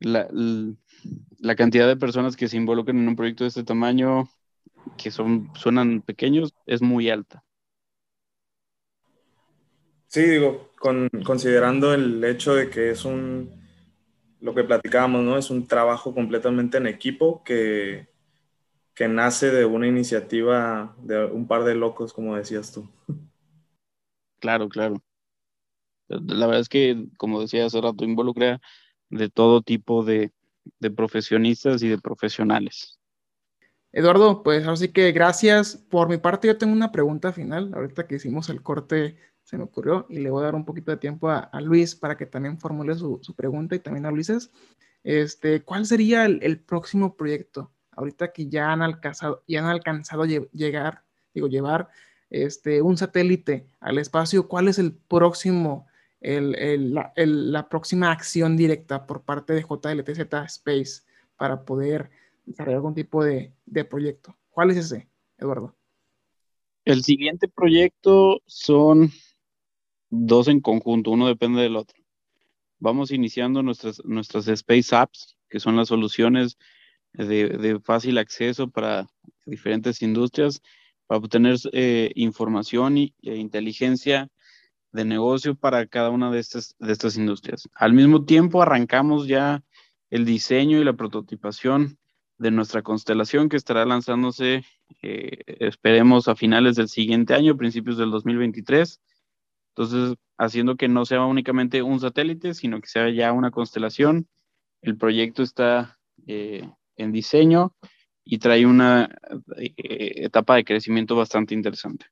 [0.00, 0.28] la,
[1.38, 4.28] la cantidad de personas que se involucran en un proyecto de este tamaño,
[4.96, 7.44] que son, suenan pequeños, es muy alta.
[10.12, 13.50] Sí, digo, con, considerando el hecho de que es un,
[14.40, 15.38] lo que platicábamos, ¿no?
[15.38, 18.08] Es un trabajo completamente en equipo que,
[18.94, 22.86] que nace de una iniciativa de un par de locos, como decías tú.
[24.38, 25.02] Claro, claro.
[26.08, 28.60] La verdad es que, como decía hace rato, involucra
[29.08, 30.30] de todo tipo de,
[30.78, 32.98] de profesionistas y de profesionales.
[33.92, 35.76] Eduardo, pues así que gracias.
[35.76, 37.72] Por mi parte, yo tengo una pregunta final.
[37.72, 39.16] Ahorita que hicimos el corte,
[39.52, 42.16] se me ocurrió y le voy a dar un poquito de tiempo a, Luis para
[42.16, 44.50] que también formule su, pregunta y también a Luises.
[45.04, 47.70] Este, ¿Cuál sería el, próximo proyecto?
[47.90, 51.90] Ahorita que ya han alcanzado, ya han alcanzado llegar, digo, llevar
[52.30, 55.86] este, un satélite al espacio, ¿cuál es el próximo,
[56.22, 61.02] la, próxima acción directa por parte de JLTZ Space
[61.36, 62.08] para poder
[62.46, 64.34] desarrollar algún tipo de, de proyecto?
[64.48, 65.76] ¿Cuál es ese, Eduardo?
[66.86, 69.12] El siguiente proyecto son
[70.12, 71.98] dos en conjunto, uno depende del otro.
[72.78, 76.58] Vamos iniciando nuestras, nuestras Space Apps, que son las soluciones
[77.14, 79.06] de, fácil acceso para
[79.46, 80.60] diferentes industrias,
[81.06, 84.28] para obtener eh, información e inteligencia
[84.92, 87.68] de negocio para cada una de estas, de estas industrias.
[87.74, 89.64] Al mismo tiempo, arrancamos ya
[90.10, 91.96] el diseño y la prototipación
[92.36, 94.64] de nuestra constelación que estará lanzándose,
[95.00, 99.00] eh, esperemos, a finales del siguiente año, principios del 2023
[99.74, 104.28] entonces, haciendo que no sea únicamente un satélite, sino que sea ya una constelación.
[104.82, 107.74] El proyecto está eh, en diseño
[108.24, 109.08] y trae una
[109.56, 109.72] eh,
[110.16, 112.06] etapa de crecimiento bastante interesante.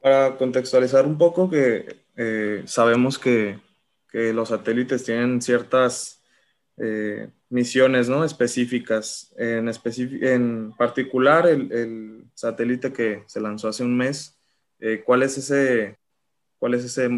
[0.00, 3.58] Para contextualizar un poco, que eh, sabemos que,
[4.12, 6.22] los satélites tienen ciertas
[7.48, 8.24] misiones ¿no?
[8.24, 9.32] específicas.
[9.36, 14.36] En, en particular, el, satélite que se lanzó hace un mes,
[14.80, 15.98] eh, ¿cuál, es ese,
[16.58, 17.08] ¿cuál es ese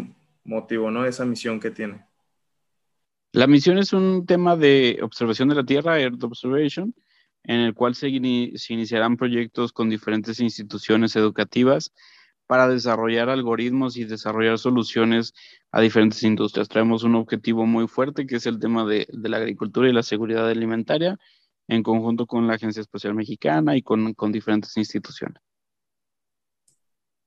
[0.43, 1.05] motivo, ¿no?
[1.05, 2.05] esa misión que tiene?
[3.31, 6.93] La misión es un tema de observación de la Tierra, Earth Observation,
[7.43, 8.09] en el cual se,
[8.55, 11.93] se iniciarán proyectos con diferentes instituciones educativas
[12.47, 15.33] para desarrollar algoritmos y desarrollar soluciones
[15.71, 16.69] a diferentes industrias.
[16.69, 20.49] Traemos un objetivo muy fuerte que es el tema de, la agricultura y la seguridad
[20.49, 21.19] alimentaria
[21.67, 25.41] en conjunto con la Agencia Espacial Mexicana y con, diferentes instituciones.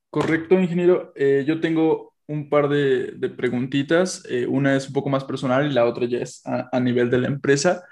[0.08, 1.12] Correcto, ingeniero.
[1.14, 4.24] Eh, yo tengo un par de, preguntitas.
[4.28, 7.18] Eh, una es un poco más personal y la otra ya es a, nivel de
[7.18, 7.84] la empresa.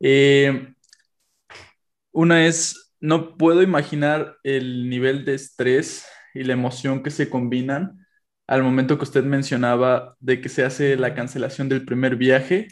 [0.00, 0.74] Eh,
[2.10, 8.06] una es, no puedo imaginar el nivel de estrés y la emoción que se combinan
[8.46, 12.68] al momento que usted mencionaba de que se hace la cancelación del primer viaje,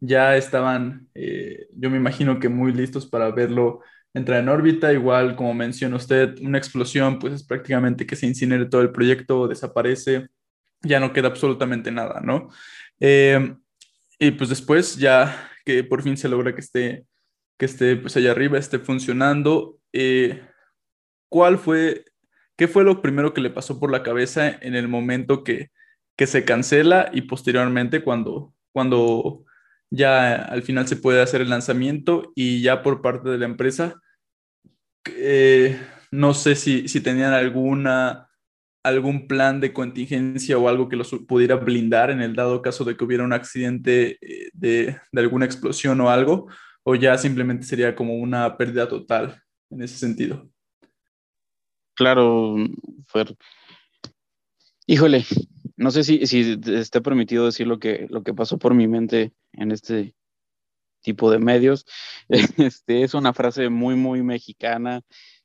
[0.00, 3.80] ya estaban, eh, yo me imagino que muy listos para verlo
[4.14, 4.92] entrar en órbita.
[4.92, 9.48] Igual, como menciona usted, una explosión, pues es prácticamente que se incinere todo el proyecto,
[9.48, 10.28] desaparece,
[10.82, 12.48] ya no queda absolutamente nada, ¿no?
[13.00, 13.56] Eh,
[14.18, 17.06] y pues después, ya que por fin se logra que esté,
[17.58, 20.42] que esté pues allá arriba, esté funcionando, eh,
[21.28, 22.04] ¿cuál fue
[22.56, 25.70] ¿Qué fue lo primero que le pasó por la cabeza en el momento que,
[26.18, 29.44] se cancela y posteriormente cuando, cuando
[29.90, 34.00] ya al final se puede hacer el lanzamiento y ya por parte de la empresa?
[35.04, 35.78] Eh,
[36.10, 38.30] no sé si, tenían alguna,
[38.82, 42.96] algún plan de contingencia o algo que los pudiera blindar en el dado caso de
[42.96, 46.48] que hubiera un accidente eh, de, de alguna explosión o algo,
[46.82, 50.48] o ya simplemente sería como una pérdida total en ese sentido.
[51.96, 52.56] Claro,
[53.06, 53.36] Fer.
[54.86, 55.24] Híjole,
[55.76, 59.32] no sé si, si está permitido decir lo que, lo que pasó por mi mente
[59.52, 60.14] en este
[61.00, 61.86] tipo de medios.
[62.58, 65.02] Este, es una frase muy, muy mexicana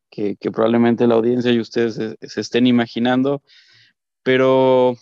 [0.10, 3.42] que, probablemente la audiencia y ustedes se, estén imaginando,
[4.24, 4.98] pero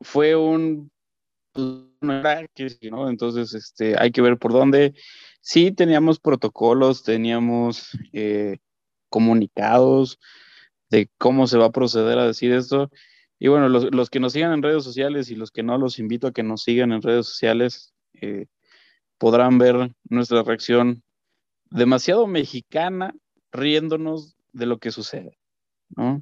[0.00, 0.90] fue un,
[1.54, 3.08] ¿no?
[3.08, 4.94] Entonces, este, hay que ver por dónde.
[5.40, 8.58] Sí, teníamos protocolos, teníamos eh,
[9.14, 10.18] comunicados
[10.90, 12.90] de cómo se va a proceder a decir esto.
[13.38, 16.26] Y bueno, los, que nos sigan en redes sociales y los que no, los invito
[16.26, 18.46] a que nos sigan en redes sociales, eh,
[19.16, 21.04] podrán ver nuestra reacción
[21.70, 23.14] demasiado mexicana
[23.52, 25.38] riéndonos de lo que sucede,
[25.96, 26.20] ¿no?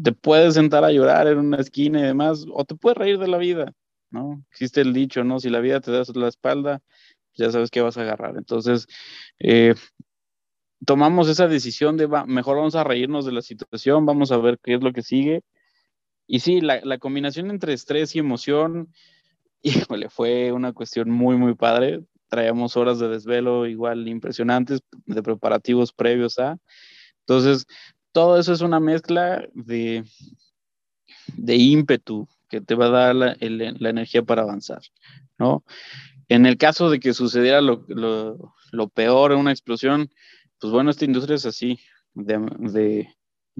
[0.00, 3.26] Te puedes sentar a llorar en una esquina y demás, o te puedes reír de
[3.26, 3.72] la vida,
[4.12, 4.44] ¿no?
[4.52, 5.40] Existe el dicho, ¿no?
[5.40, 6.80] Si la vida te da la espalda,
[7.34, 8.36] ya sabes que vas a agarrar.
[8.36, 8.86] Entonces,
[9.40, 9.74] eh,
[10.86, 14.74] tomamos esa decisión de mejor vamos a reírnos de la situación, vamos a ver qué
[14.74, 15.42] es lo que sigue.
[16.26, 18.92] Y sí, la, combinación entre estrés y emoción,
[19.62, 22.04] híjole, fue una cuestión muy, muy padre.
[22.28, 26.58] Traíamos horas de desvelo igual impresionantes, de preparativos previos a.
[27.20, 27.66] Entonces,
[28.12, 30.04] todo eso es una mezcla de,
[31.36, 34.82] de ímpetu que te va a dar la, energía para avanzar,
[35.38, 35.64] ¿no?
[36.28, 40.10] En el caso de que sucediera lo, peor, una explosión,
[40.60, 41.80] pues bueno, esta industria es así,
[42.14, 43.08] de,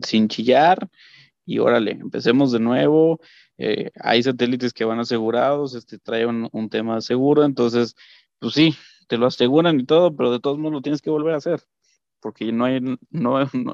[0.03, 0.89] sin chillar
[1.45, 3.21] y órale, empecemos de nuevo.
[3.59, 7.95] Eh, hay satélites que van asegurados, este trae un, un, tema seguro, entonces,
[8.39, 8.75] pues sí,
[9.09, 11.63] te lo aseguran y todo, pero de todos modos lo tienes que volver a hacer,
[12.21, 12.97] porque no, hay, no,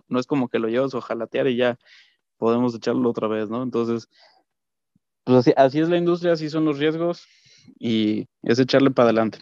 [0.08, 1.78] no, es como que lo llevas a jalatear y ya
[2.36, 3.62] podemos echarlo otra vez, ¿no?
[3.62, 4.08] Entonces,
[5.24, 7.26] pues así, así es la industria, así son los riesgos
[7.78, 9.40] y es echarle para adelante.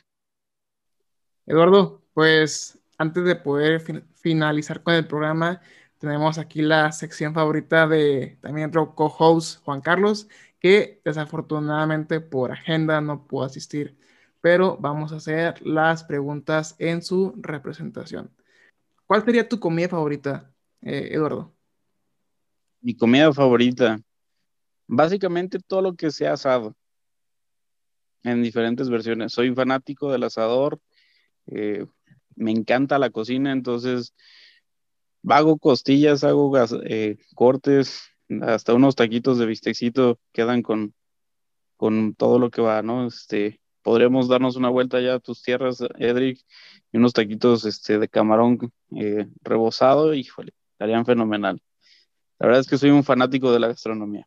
[1.46, 3.82] Eduardo, pues antes de poder
[4.14, 5.60] finalizar con el programa,
[5.98, 10.28] tenemos aquí la sección favorita de también otro co-host, Juan Carlos,
[10.60, 13.96] que desafortunadamente por agenda no pudo asistir
[14.44, 18.30] pero vamos a hacer las preguntas en su representación.
[19.06, 21.56] ¿Cuál sería tu comida favorita, eh, Eduardo?
[22.82, 23.98] Mi comida favorita,
[24.86, 26.76] básicamente todo lo que sea asado,
[28.22, 29.32] en diferentes versiones.
[29.32, 30.78] Soy fanático del asador,
[31.46, 31.86] eh,
[32.36, 34.14] me encanta la cocina, entonces
[35.28, 36.52] hago costillas, hago
[36.84, 38.02] eh, cortes,
[38.42, 40.94] hasta unos taquitos de bistecito quedan con,
[41.76, 43.06] con todo lo que va, ¿no?
[43.06, 46.40] Este, podríamos darnos una vuelta ya a tus tierras, Edric,
[46.92, 51.60] y unos taquitos este, de camarón eh, rebozado, híjole, estarían fenomenal.
[52.38, 54.26] La verdad es que soy un fanático de la gastronomía.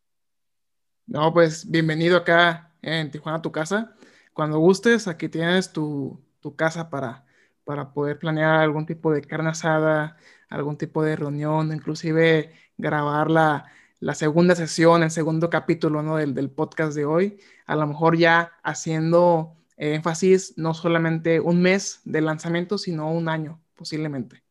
[1.05, 3.95] No, pues bienvenido acá en Tijuana, tu casa.
[4.34, 6.24] Cuando gustes, aquí tienes tu,
[6.55, 7.26] casa para,
[7.68, 10.15] para poder planear algún tipo de carne asada,
[10.47, 13.65] algún tipo de reunión, inclusive grabar la,
[13.99, 16.15] la segunda sesión, el segundo capítulo ¿no?
[16.15, 21.99] del, del, podcast de hoy, a lo mejor ya haciendo énfasis no solamente un mes
[22.05, 24.41] de lanzamiento, sino un año posiblemente.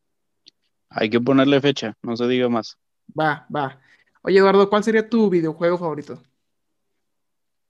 [0.90, 2.76] Hay que ponerle fecha, no se diga más.
[3.18, 3.80] Va, va.
[4.20, 6.22] Oye, Eduardo, ¿cuál sería tu videojuego favorito?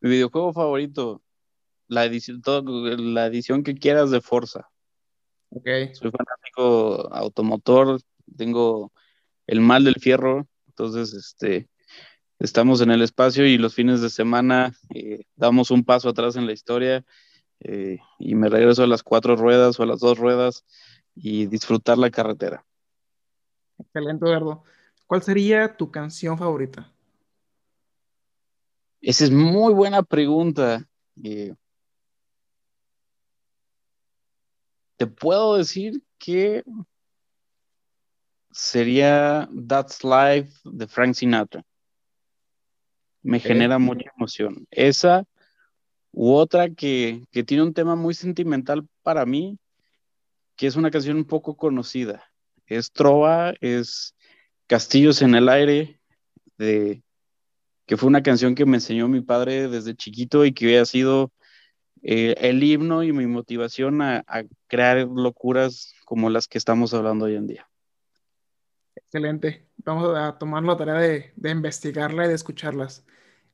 [0.01, 1.23] Mi videojuego favorito,
[1.87, 2.43] la edición,
[3.15, 4.69] la edición que quieras de Forza.
[5.51, 5.67] Ok.
[5.93, 8.01] Soy fanático automotor,
[8.37, 8.93] tengo
[9.47, 11.71] el mal del fierro, entonces, este,
[12.39, 16.47] estamos en el espacio y los fines de semana eh, damos un paso atrás en
[16.47, 17.03] la historia
[17.61, 20.65] eh, y me regreso a las cuatro ruedas o a las dos ruedas
[21.15, 22.67] y disfrutar la carretera.
[23.79, 24.65] Excelente, Eduardo.
[25.07, 26.93] ¿Cuál sería tu canción favorita?
[29.01, 30.87] Esa es muy buena pregunta.
[31.23, 31.55] Eh,
[34.97, 36.65] te puedo decir que
[38.51, 41.63] sería That's Life de Frank Sinatra.
[43.23, 44.67] Me genera mucha emoción.
[44.71, 45.27] Esa
[46.13, 49.59] u otra que, tiene un tema muy sentimental para mí,
[50.57, 52.25] que es una canción un poco conocida.
[52.67, 54.15] Es Trova, es
[54.67, 56.01] Castillos en el Aire,
[56.57, 57.03] de,
[57.85, 61.33] que fue una canción que me enseñó mi padre desde chiquito y que había sido
[62.09, 64.25] eh, el himno y mi motivación a
[64.69, 67.69] crear locuras como las que estamos hablando hoy en día.
[68.95, 69.67] Excelente.
[69.79, 73.05] Vamos a tomar la tarea de, investigarla y de escucharlas.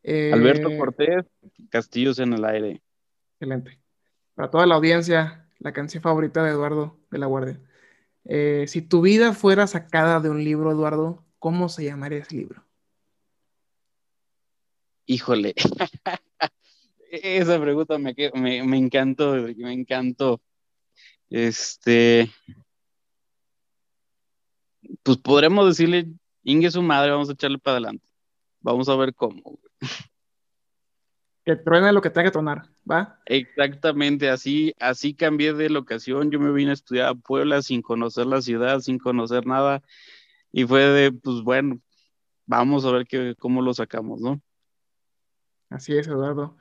[0.05, 1.24] Alberto eh, Cortés,
[1.70, 2.82] Castillos en el aire.
[3.34, 3.78] Excelente.
[4.34, 7.59] Para toda la audiencia, la canción favorita de Eduardo de la Guardia.
[8.26, 12.64] Eh, si tu vida fuera sacada de un libro, Eduardo, ¿cómo se llamaría ese libro?
[15.07, 15.55] Híjole.
[17.23, 20.41] Esa pregunta me, me, me encantó, me encantó.
[21.29, 22.31] Este,
[25.03, 26.09] pues podremos decirle,
[26.43, 28.07] Inge su madre, vamos a echarle para adelante.
[28.61, 29.61] Vamos a ver cómo.
[31.45, 33.21] Que truene lo que tenga que tronar, ¿va?
[33.27, 36.31] Exactamente, así, así cambié de locación.
[36.31, 39.83] Yo me vine a estudiar a Puebla sin conocer la ciudad, sin conocer nada.
[40.53, 41.81] Y fue de, pues bueno,
[42.47, 44.41] vamos a ver qué, cómo lo sacamos, ¿no?
[45.69, 46.57] Así es, Eduardo.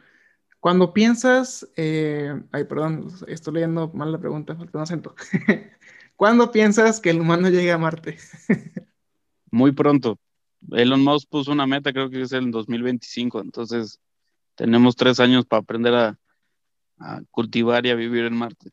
[0.61, 5.15] Cuando piensas, eh, ay, perdón, estoy leyendo mal la pregunta, falta un acento.
[6.15, 8.19] ¿Cuándo piensas que el humano llegue a Marte?
[9.51, 10.19] Muy pronto.
[10.69, 13.99] Elon Musk puso una meta, creo que es el 2025, entonces
[14.53, 16.17] tenemos tres años para aprender a,
[17.31, 18.69] cultivar y a vivir en Marte.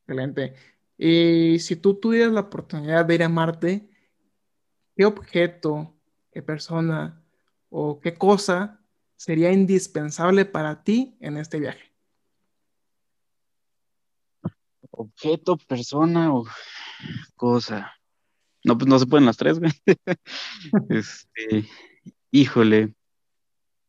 [0.00, 0.52] Excelente.
[0.98, 3.88] Y si tú tuvieras la oportunidad de ir a Marte,
[4.94, 5.96] ¿qué objeto,
[6.30, 7.24] qué persona
[7.70, 8.83] o qué cosa
[9.24, 11.90] sería indispensable para ti en este viaje?
[14.90, 16.44] Objeto, persona o
[17.34, 17.94] cosa.
[18.64, 19.72] No, pues no se pueden las tres, güey.
[20.90, 21.66] este,
[22.30, 22.92] híjole.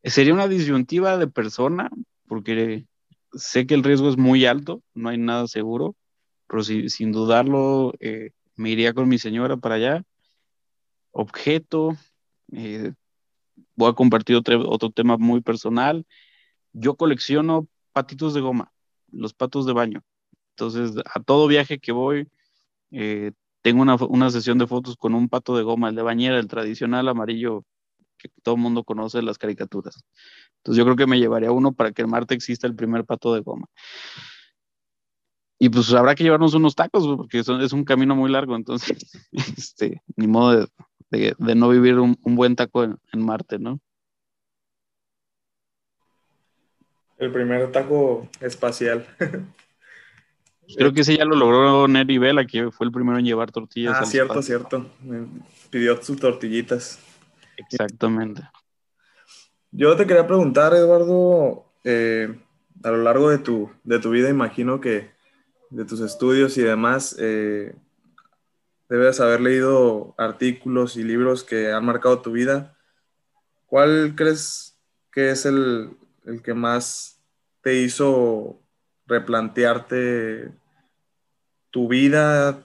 [0.02, 1.90] Sería una disyuntiva de persona,
[2.26, 2.86] porque
[3.32, 5.96] sé que el riesgo es muy alto, no hay nada seguro,
[6.48, 10.02] pero sin dudarlo eh, me iría con mi señora para allá.
[11.10, 11.94] Objeto,
[12.52, 12.94] eh,
[13.76, 16.06] voy a compartir otro, otro tema muy personal.
[16.72, 18.72] Yo colecciono patitos de goma,
[19.12, 20.02] los patos de baño.
[20.50, 22.28] Entonces, a todo viaje que voy,
[22.90, 26.38] eh, tengo una, una, sesión de fotos con un pato de goma, el de bañera,
[26.38, 27.64] el tradicional amarillo
[28.18, 30.02] que todo el mundo conoce las caricaturas.
[30.58, 33.34] Entonces yo creo que me llevaría uno para que en Marte exista el primer pato
[33.34, 33.66] de goma.
[35.58, 38.98] Y pues habrá que llevarnos unos tacos, porque es un camino muy largo, entonces,
[39.56, 40.68] este, ni modo de,
[41.10, 43.80] de, no vivir un, un buen taco en, en, Marte, ¿no?
[47.18, 49.06] El primer taco espacial.
[50.76, 53.96] Creo que ese ya lo logró Neri Vela, que fue el primero en llevar tortillas.
[54.00, 54.58] Ah, cierto, espacio.
[54.58, 54.90] cierto.
[55.02, 55.26] Me
[55.70, 56.98] pidió sus tortillitas.
[57.56, 58.42] Exactamente.
[59.70, 62.34] Yo te quería preguntar, Eduardo, eh,
[62.82, 65.10] a lo largo de tu, de tu vida, imagino que
[65.70, 67.74] de tus estudios y demás, eh,
[68.88, 72.76] debes haber leído artículos y libros que han marcado tu vida.
[73.66, 74.78] ¿Cuál crees
[75.12, 77.20] que es el, el que más
[77.62, 78.62] te hizo
[79.06, 80.52] replantearte
[81.70, 82.64] tu vida?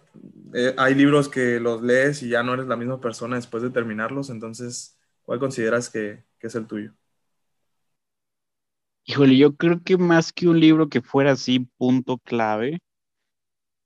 [0.54, 3.70] Eh, hay libros que los lees y ya no eres la misma persona después de
[3.70, 6.94] terminarlos, entonces, ¿cuál consideras que, que es el tuyo?
[9.06, 12.80] Híjole, yo creo que más que un libro que fuera así, punto clave,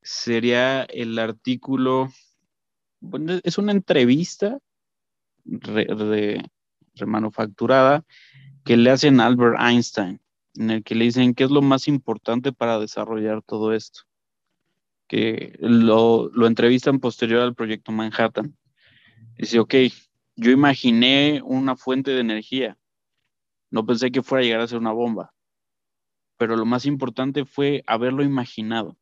[0.02, 2.10] sería el artículo,
[3.44, 4.60] es una entrevista
[5.46, 6.46] re, re,
[6.96, 8.04] remanufacturada
[8.64, 10.20] que le hacen a Albert Einstein,
[10.56, 14.02] en el que le dicen qué es lo más importante para desarrollar todo esto
[15.08, 18.58] que lo, lo entrevistan posterior al proyecto Manhattan.
[19.38, 19.76] Dice, ok,
[20.36, 22.78] yo imaginé una fuente de energía,
[23.70, 25.34] no pensé que fuera a llegar a ser una bomba,
[26.38, 28.98] pero lo más importante fue haberlo imaginado.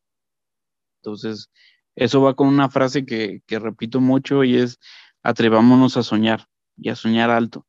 [0.98, 1.50] Entonces,
[1.96, 4.80] eso va con una frase que, repito mucho y es,
[5.22, 7.66] atrevámonos a soñar y a soñar alto.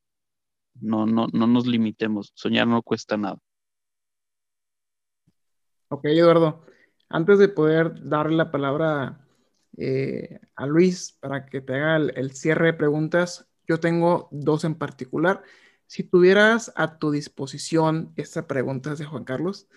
[0.81, 3.39] No, no, no nos limitemos, soñar no cuesta nada.
[5.89, 6.65] Ok, Eduardo.
[7.09, 9.25] Antes de poder darle la palabra
[9.77, 14.65] eh, a Luis para que te haga el, el, cierre de preguntas, yo tengo dos
[14.65, 15.43] en particular.
[15.87, 19.69] Si tuvieras a tu disposición, esta pregunta es de Juan Carlos,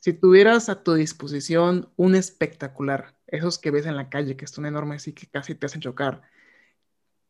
[0.00, 4.66] si tuvieras a tu disposición un espectacular, esos que ves en la calle, que son
[4.66, 6.22] enormes y que casi te hacen chocar,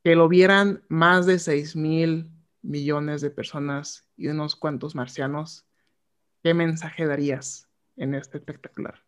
[0.02, 2.28] que lo vieran más de 6 mil
[2.60, 5.64] millones de personas y unos cuantos marcianos,
[6.42, 9.04] ¿qué mensaje darías en este espectacular?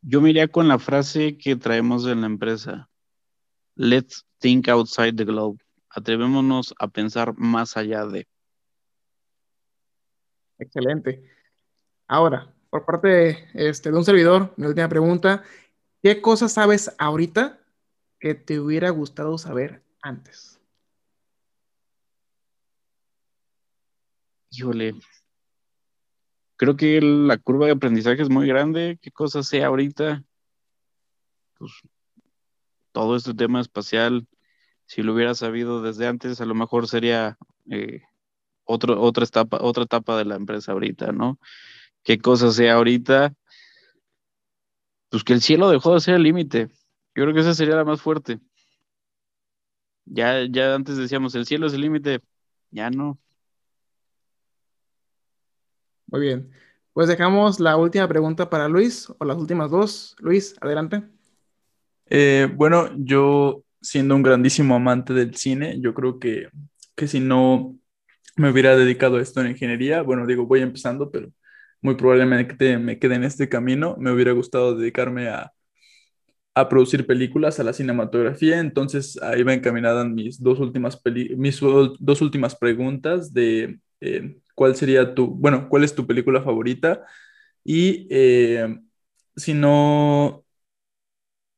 [0.00, 2.88] Yo me iría con la frase que traemos en la empresa.
[3.74, 5.58] Let's think outside the globe.
[5.90, 8.28] Atrevémonos a pensar más allá de.
[10.58, 11.28] Excelente.
[12.06, 15.42] Ahora, por parte de, este, de un servidor, mi última pregunta.
[16.02, 17.60] ¿Qué cosas sabes ahorita
[18.18, 20.60] que te hubiera gustado saber antes?
[24.52, 24.94] Híjole,
[26.56, 28.98] creo que la curva de aprendizaje es muy grande.
[29.02, 30.24] ¿Qué cosa sea ahorita?
[31.58, 31.72] Pues
[32.92, 34.26] todo este tema espacial,
[34.86, 37.36] si lo hubiera sabido desde antes, a lo mejor sería
[37.70, 38.02] eh,
[38.64, 41.38] otra, etapa, otra etapa de la empresa ahorita, ¿no?
[42.02, 43.34] ¿Qué cosa sea ahorita?
[45.10, 46.68] Pues que el cielo dejó de ser el límite.
[47.14, 48.38] Yo creo que esa sería la más fuerte.
[50.04, 52.20] Ya, ya antes decíamos, el cielo es el límite,
[52.70, 53.18] ya no.
[56.06, 56.50] Muy bien.
[56.92, 60.16] Pues dejamos la última pregunta para Luis, o las últimas dos.
[60.18, 61.04] Luis, adelante.
[62.06, 66.48] Eh, bueno, yo siendo un grandísimo amante del cine, yo creo que,
[66.96, 67.78] que si no
[68.36, 71.30] me hubiera dedicado a esto en ingeniería, bueno, digo, voy empezando, pero
[71.82, 75.52] muy probablemente me quede en este camino, me hubiera gustado dedicarme a,
[76.54, 81.00] a producir películas, a la cinematografía, entonces ahí va encaminadas mis dos últimas,
[81.36, 83.78] mis dos últimas preguntas de...
[84.00, 87.02] Eh, cuál sería tu, bueno, cuál es tu película favorita
[87.64, 88.78] y eh,
[89.36, 90.44] si no,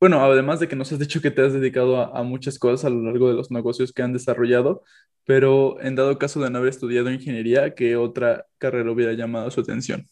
[0.03, 2.91] bueno, además de que nos has dicho que te has dedicado a, muchas cosas a
[2.91, 4.83] lo largo de los negocios que han desarrollado,
[5.25, 9.61] pero en dado caso de no haber estudiado ingeniería, ¿qué otra carrera hubiera llamado su
[9.61, 10.09] atención?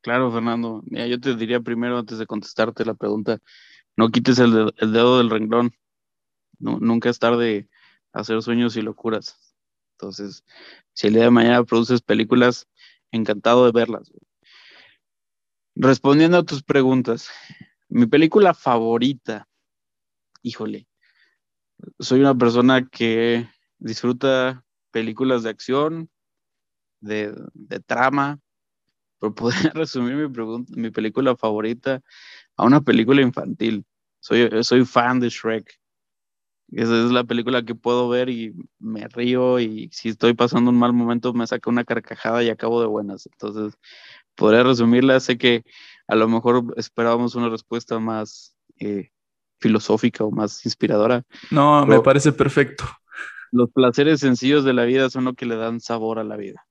[0.00, 0.82] Claro, Fernando.
[0.86, 3.38] Mira, yo te diría primero, antes de contestarte la pregunta,
[3.96, 5.72] no quites el, dedo, el dedo del renglón.
[6.58, 7.68] Nunca es tarde
[8.12, 9.38] hacer sueños y locuras.
[9.92, 10.44] Entonces,
[10.94, 12.66] si el día de mañana produces películas,
[13.12, 14.10] encantado de verlas.
[15.76, 17.30] Respondiendo a tus preguntas,
[17.92, 19.46] mi película favorita,
[20.42, 20.86] híjole,
[21.98, 23.46] soy una persona que
[23.78, 26.10] disfruta películas de acción,
[27.00, 28.40] de, de trama,
[29.20, 30.30] pero podría resumir
[30.70, 32.00] mi, película favorita
[32.56, 33.84] a una película infantil.
[34.20, 35.78] Soy, soy fan de Shrek.
[36.72, 40.78] Esa es la película que puedo ver y me río y si estoy pasando un
[40.78, 43.26] mal momento me saca una carcajada y acabo de buenas.
[43.26, 43.78] Entonces,
[44.34, 45.20] podría resumirla.
[45.20, 45.64] Sé que
[46.08, 49.10] a lo mejor esperábamos una respuesta más eh,
[49.60, 51.24] filosófica o más inspiradora.
[51.50, 52.84] No, me parece perfecto.
[53.50, 56.66] Los placeres sencillos de la vida son lo que le dan sabor a la vida.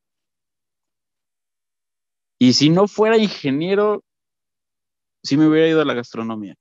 [2.40, 4.04] Y si no fuera ingeniero,
[5.24, 6.56] sí me hubiera ido a la gastronomía.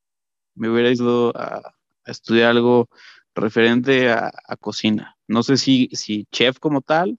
[0.55, 2.89] Me hubiera ido a, estudiar algo
[3.35, 5.17] referente a, cocina.
[5.27, 7.19] No sé si, si chef como tal,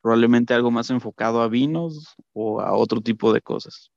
[0.00, 3.90] probablemente algo más enfocado a vinos o a otro tipo de cosas.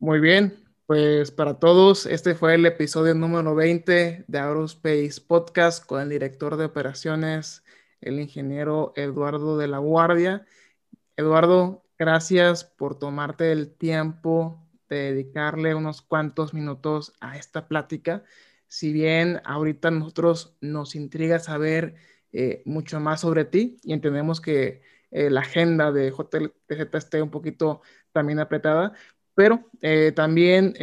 [0.00, 6.00] Muy bien, pues para todos, este fue el episodio número 20 de Aerospace Podcast con
[6.00, 7.64] el director de operaciones,
[8.00, 10.46] el ingeniero Eduardo de la Guardia.
[11.16, 18.22] Eduardo, gracias por tomarte el tiempo de dedicarle unos cuantos minutos a esta plática.
[18.68, 21.96] Si bien ahorita nosotros nos intriga saber
[22.32, 24.80] eh, mucho más sobre ti y entendemos que
[25.10, 27.82] eh, la agenda de JTZ esté un poquito
[28.12, 28.92] también apretada,
[29.38, 30.74] pero eh, también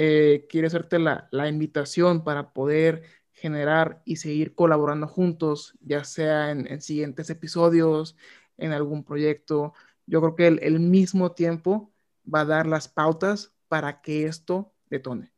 [0.49, 3.03] quiero hacerte la, invitación para poder
[3.33, 8.15] generar y seguir colaborando juntos, ya sea en siguientes episodios,
[8.57, 9.73] en algún proyecto,
[10.05, 11.91] yo creo que el, mismo tiempo
[12.31, 15.33] va a dar las pautas para que esto detone.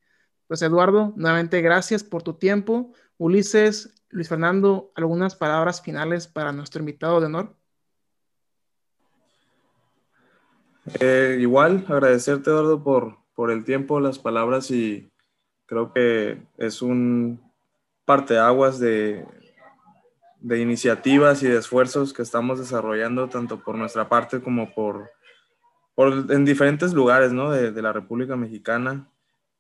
[0.47, 2.93] Pues Eduardo, nuevamente gracias por tu tiempo.
[3.17, 7.56] Ulises, Luis Fernando, algunas palabras finales para nuestro invitado de honor.
[10.99, 15.11] Eh, igual, agradecerte Eduardo por, por el tiempo, las palabras y
[15.65, 17.41] creo que es un
[18.05, 19.25] parteaguas de,
[20.39, 25.11] de iniciativas y de esfuerzos que estamos desarrollando tanto por nuestra parte como por,
[25.93, 27.51] por en diferentes lugares ¿no?
[27.51, 29.09] de, de, la República Mexicana,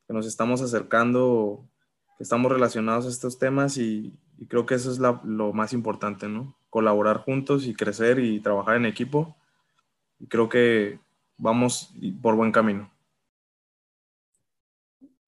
[0.07, 1.67] que nos estamos acercando,
[2.17, 4.17] que estamos relacionados a estos temas y,
[4.47, 6.55] creo que eso es lo más importante, ¿no?
[6.69, 9.35] Colaborar juntos y crecer y trabajar en equipo.
[10.19, 10.99] Y creo que
[11.37, 12.91] vamos por buen camino.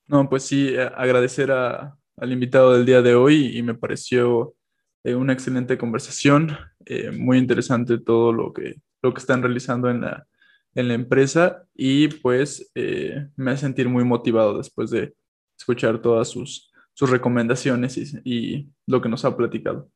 [0.07, 4.55] No, pues sí, agradecer a, al invitado del día de hoy y me pareció
[5.03, 10.01] eh, una excelente conversación, eh, muy interesante todo lo que, lo que están realizando en
[10.01, 10.28] la,
[10.76, 15.14] en la empresa y pues eh, me hace sentir muy motivado después de
[15.57, 19.89] escuchar todas sus, sus recomendaciones y lo que nos ha platicado.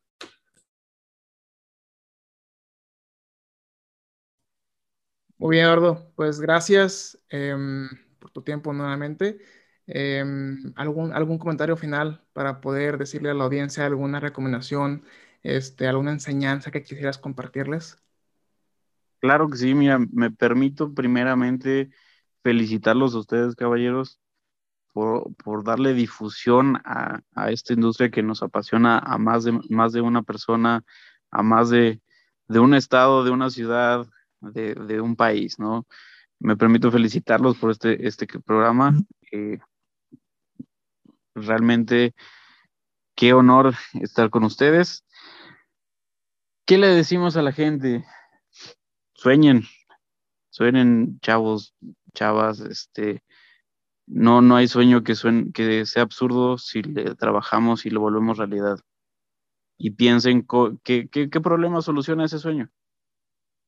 [5.44, 6.10] Muy bien, Eduardo.
[6.16, 9.40] Pues gracias em, por tu tiempo nuevamente.
[9.88, 15.04] Em, ¿algún, ¿Algún comentario final para poder decirle a la audiencia alguna recomendación,
[15.42, 17.98] este, alguna enseñanza que quisieras compartirles?
[19.20, 21.90] Claro que sí, mira, me permito primeramente
[22.42, 24.22] felicitarlos a ustedes, caballeros,
[24.94, 29.92] por, por darle difusión a, a, esta industria que nos apasiona a más de, más
[29.92, 30.86] de una persona,
[31.32, 32.02] a más de,
[32.48, 34.08] de un estado, de una ciudad,
[34.52, 35.86] de, de, un país, ¿no?
[36.40, 38.94] Me permito felicitarlos por este, este programa.
[39.32, 39.60] Eh,
[41.36, 42.14] realmente
[43.16, 45.06] qué honor estar con ustedes.
[46.66, 48.06] ¿Qué le decimos a la gente?
[49.14, 49.64] Sueñen,
[50.50, 51.76] sueñen, chavos,
[52.14, 53.24] chavas, este,
[54.06, 55.14] no, no hay sueño que,
[55.54, 58.80] que sea absurdo si le trabajamos y lo volvemos realidad.
[59.78, 60.46] Y piensen
[60.84, 62.70] qué, qué, qué problema soluciona ese sueño.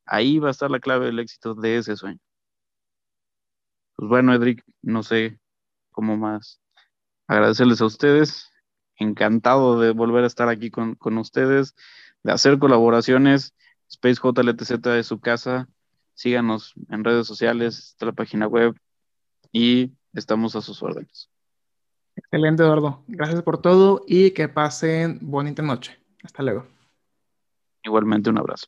[0.06, 2.20] Ahí va a estar la clave del éxito de ese sueño.
[3.96, 5.40] Pues bueno, Edric, no sé
[5.92, 6.60] cómo más
[7.28, 8.52] agradecerles a ustedes.
[8.98, 11.76] Encantado de volver a estar aquí con, ustedes,
[12.24, 13.54] de hacer colaboraciones.
[13.90, 15.68] Space JLTZ de su casa.
[16.14, 18.76] Síganos en redes sociales, está la página web
[19.52, 21.30] y estamos a sus órdenes.
[22.16, 23.04] Excelente, Eduardo.
[23.08, 26.00] Gracias por todo y que pasen bonita noche.
[26.24, 26.66] Hasta luego.
[27.84, 28.68] Igualmente, un abrazo.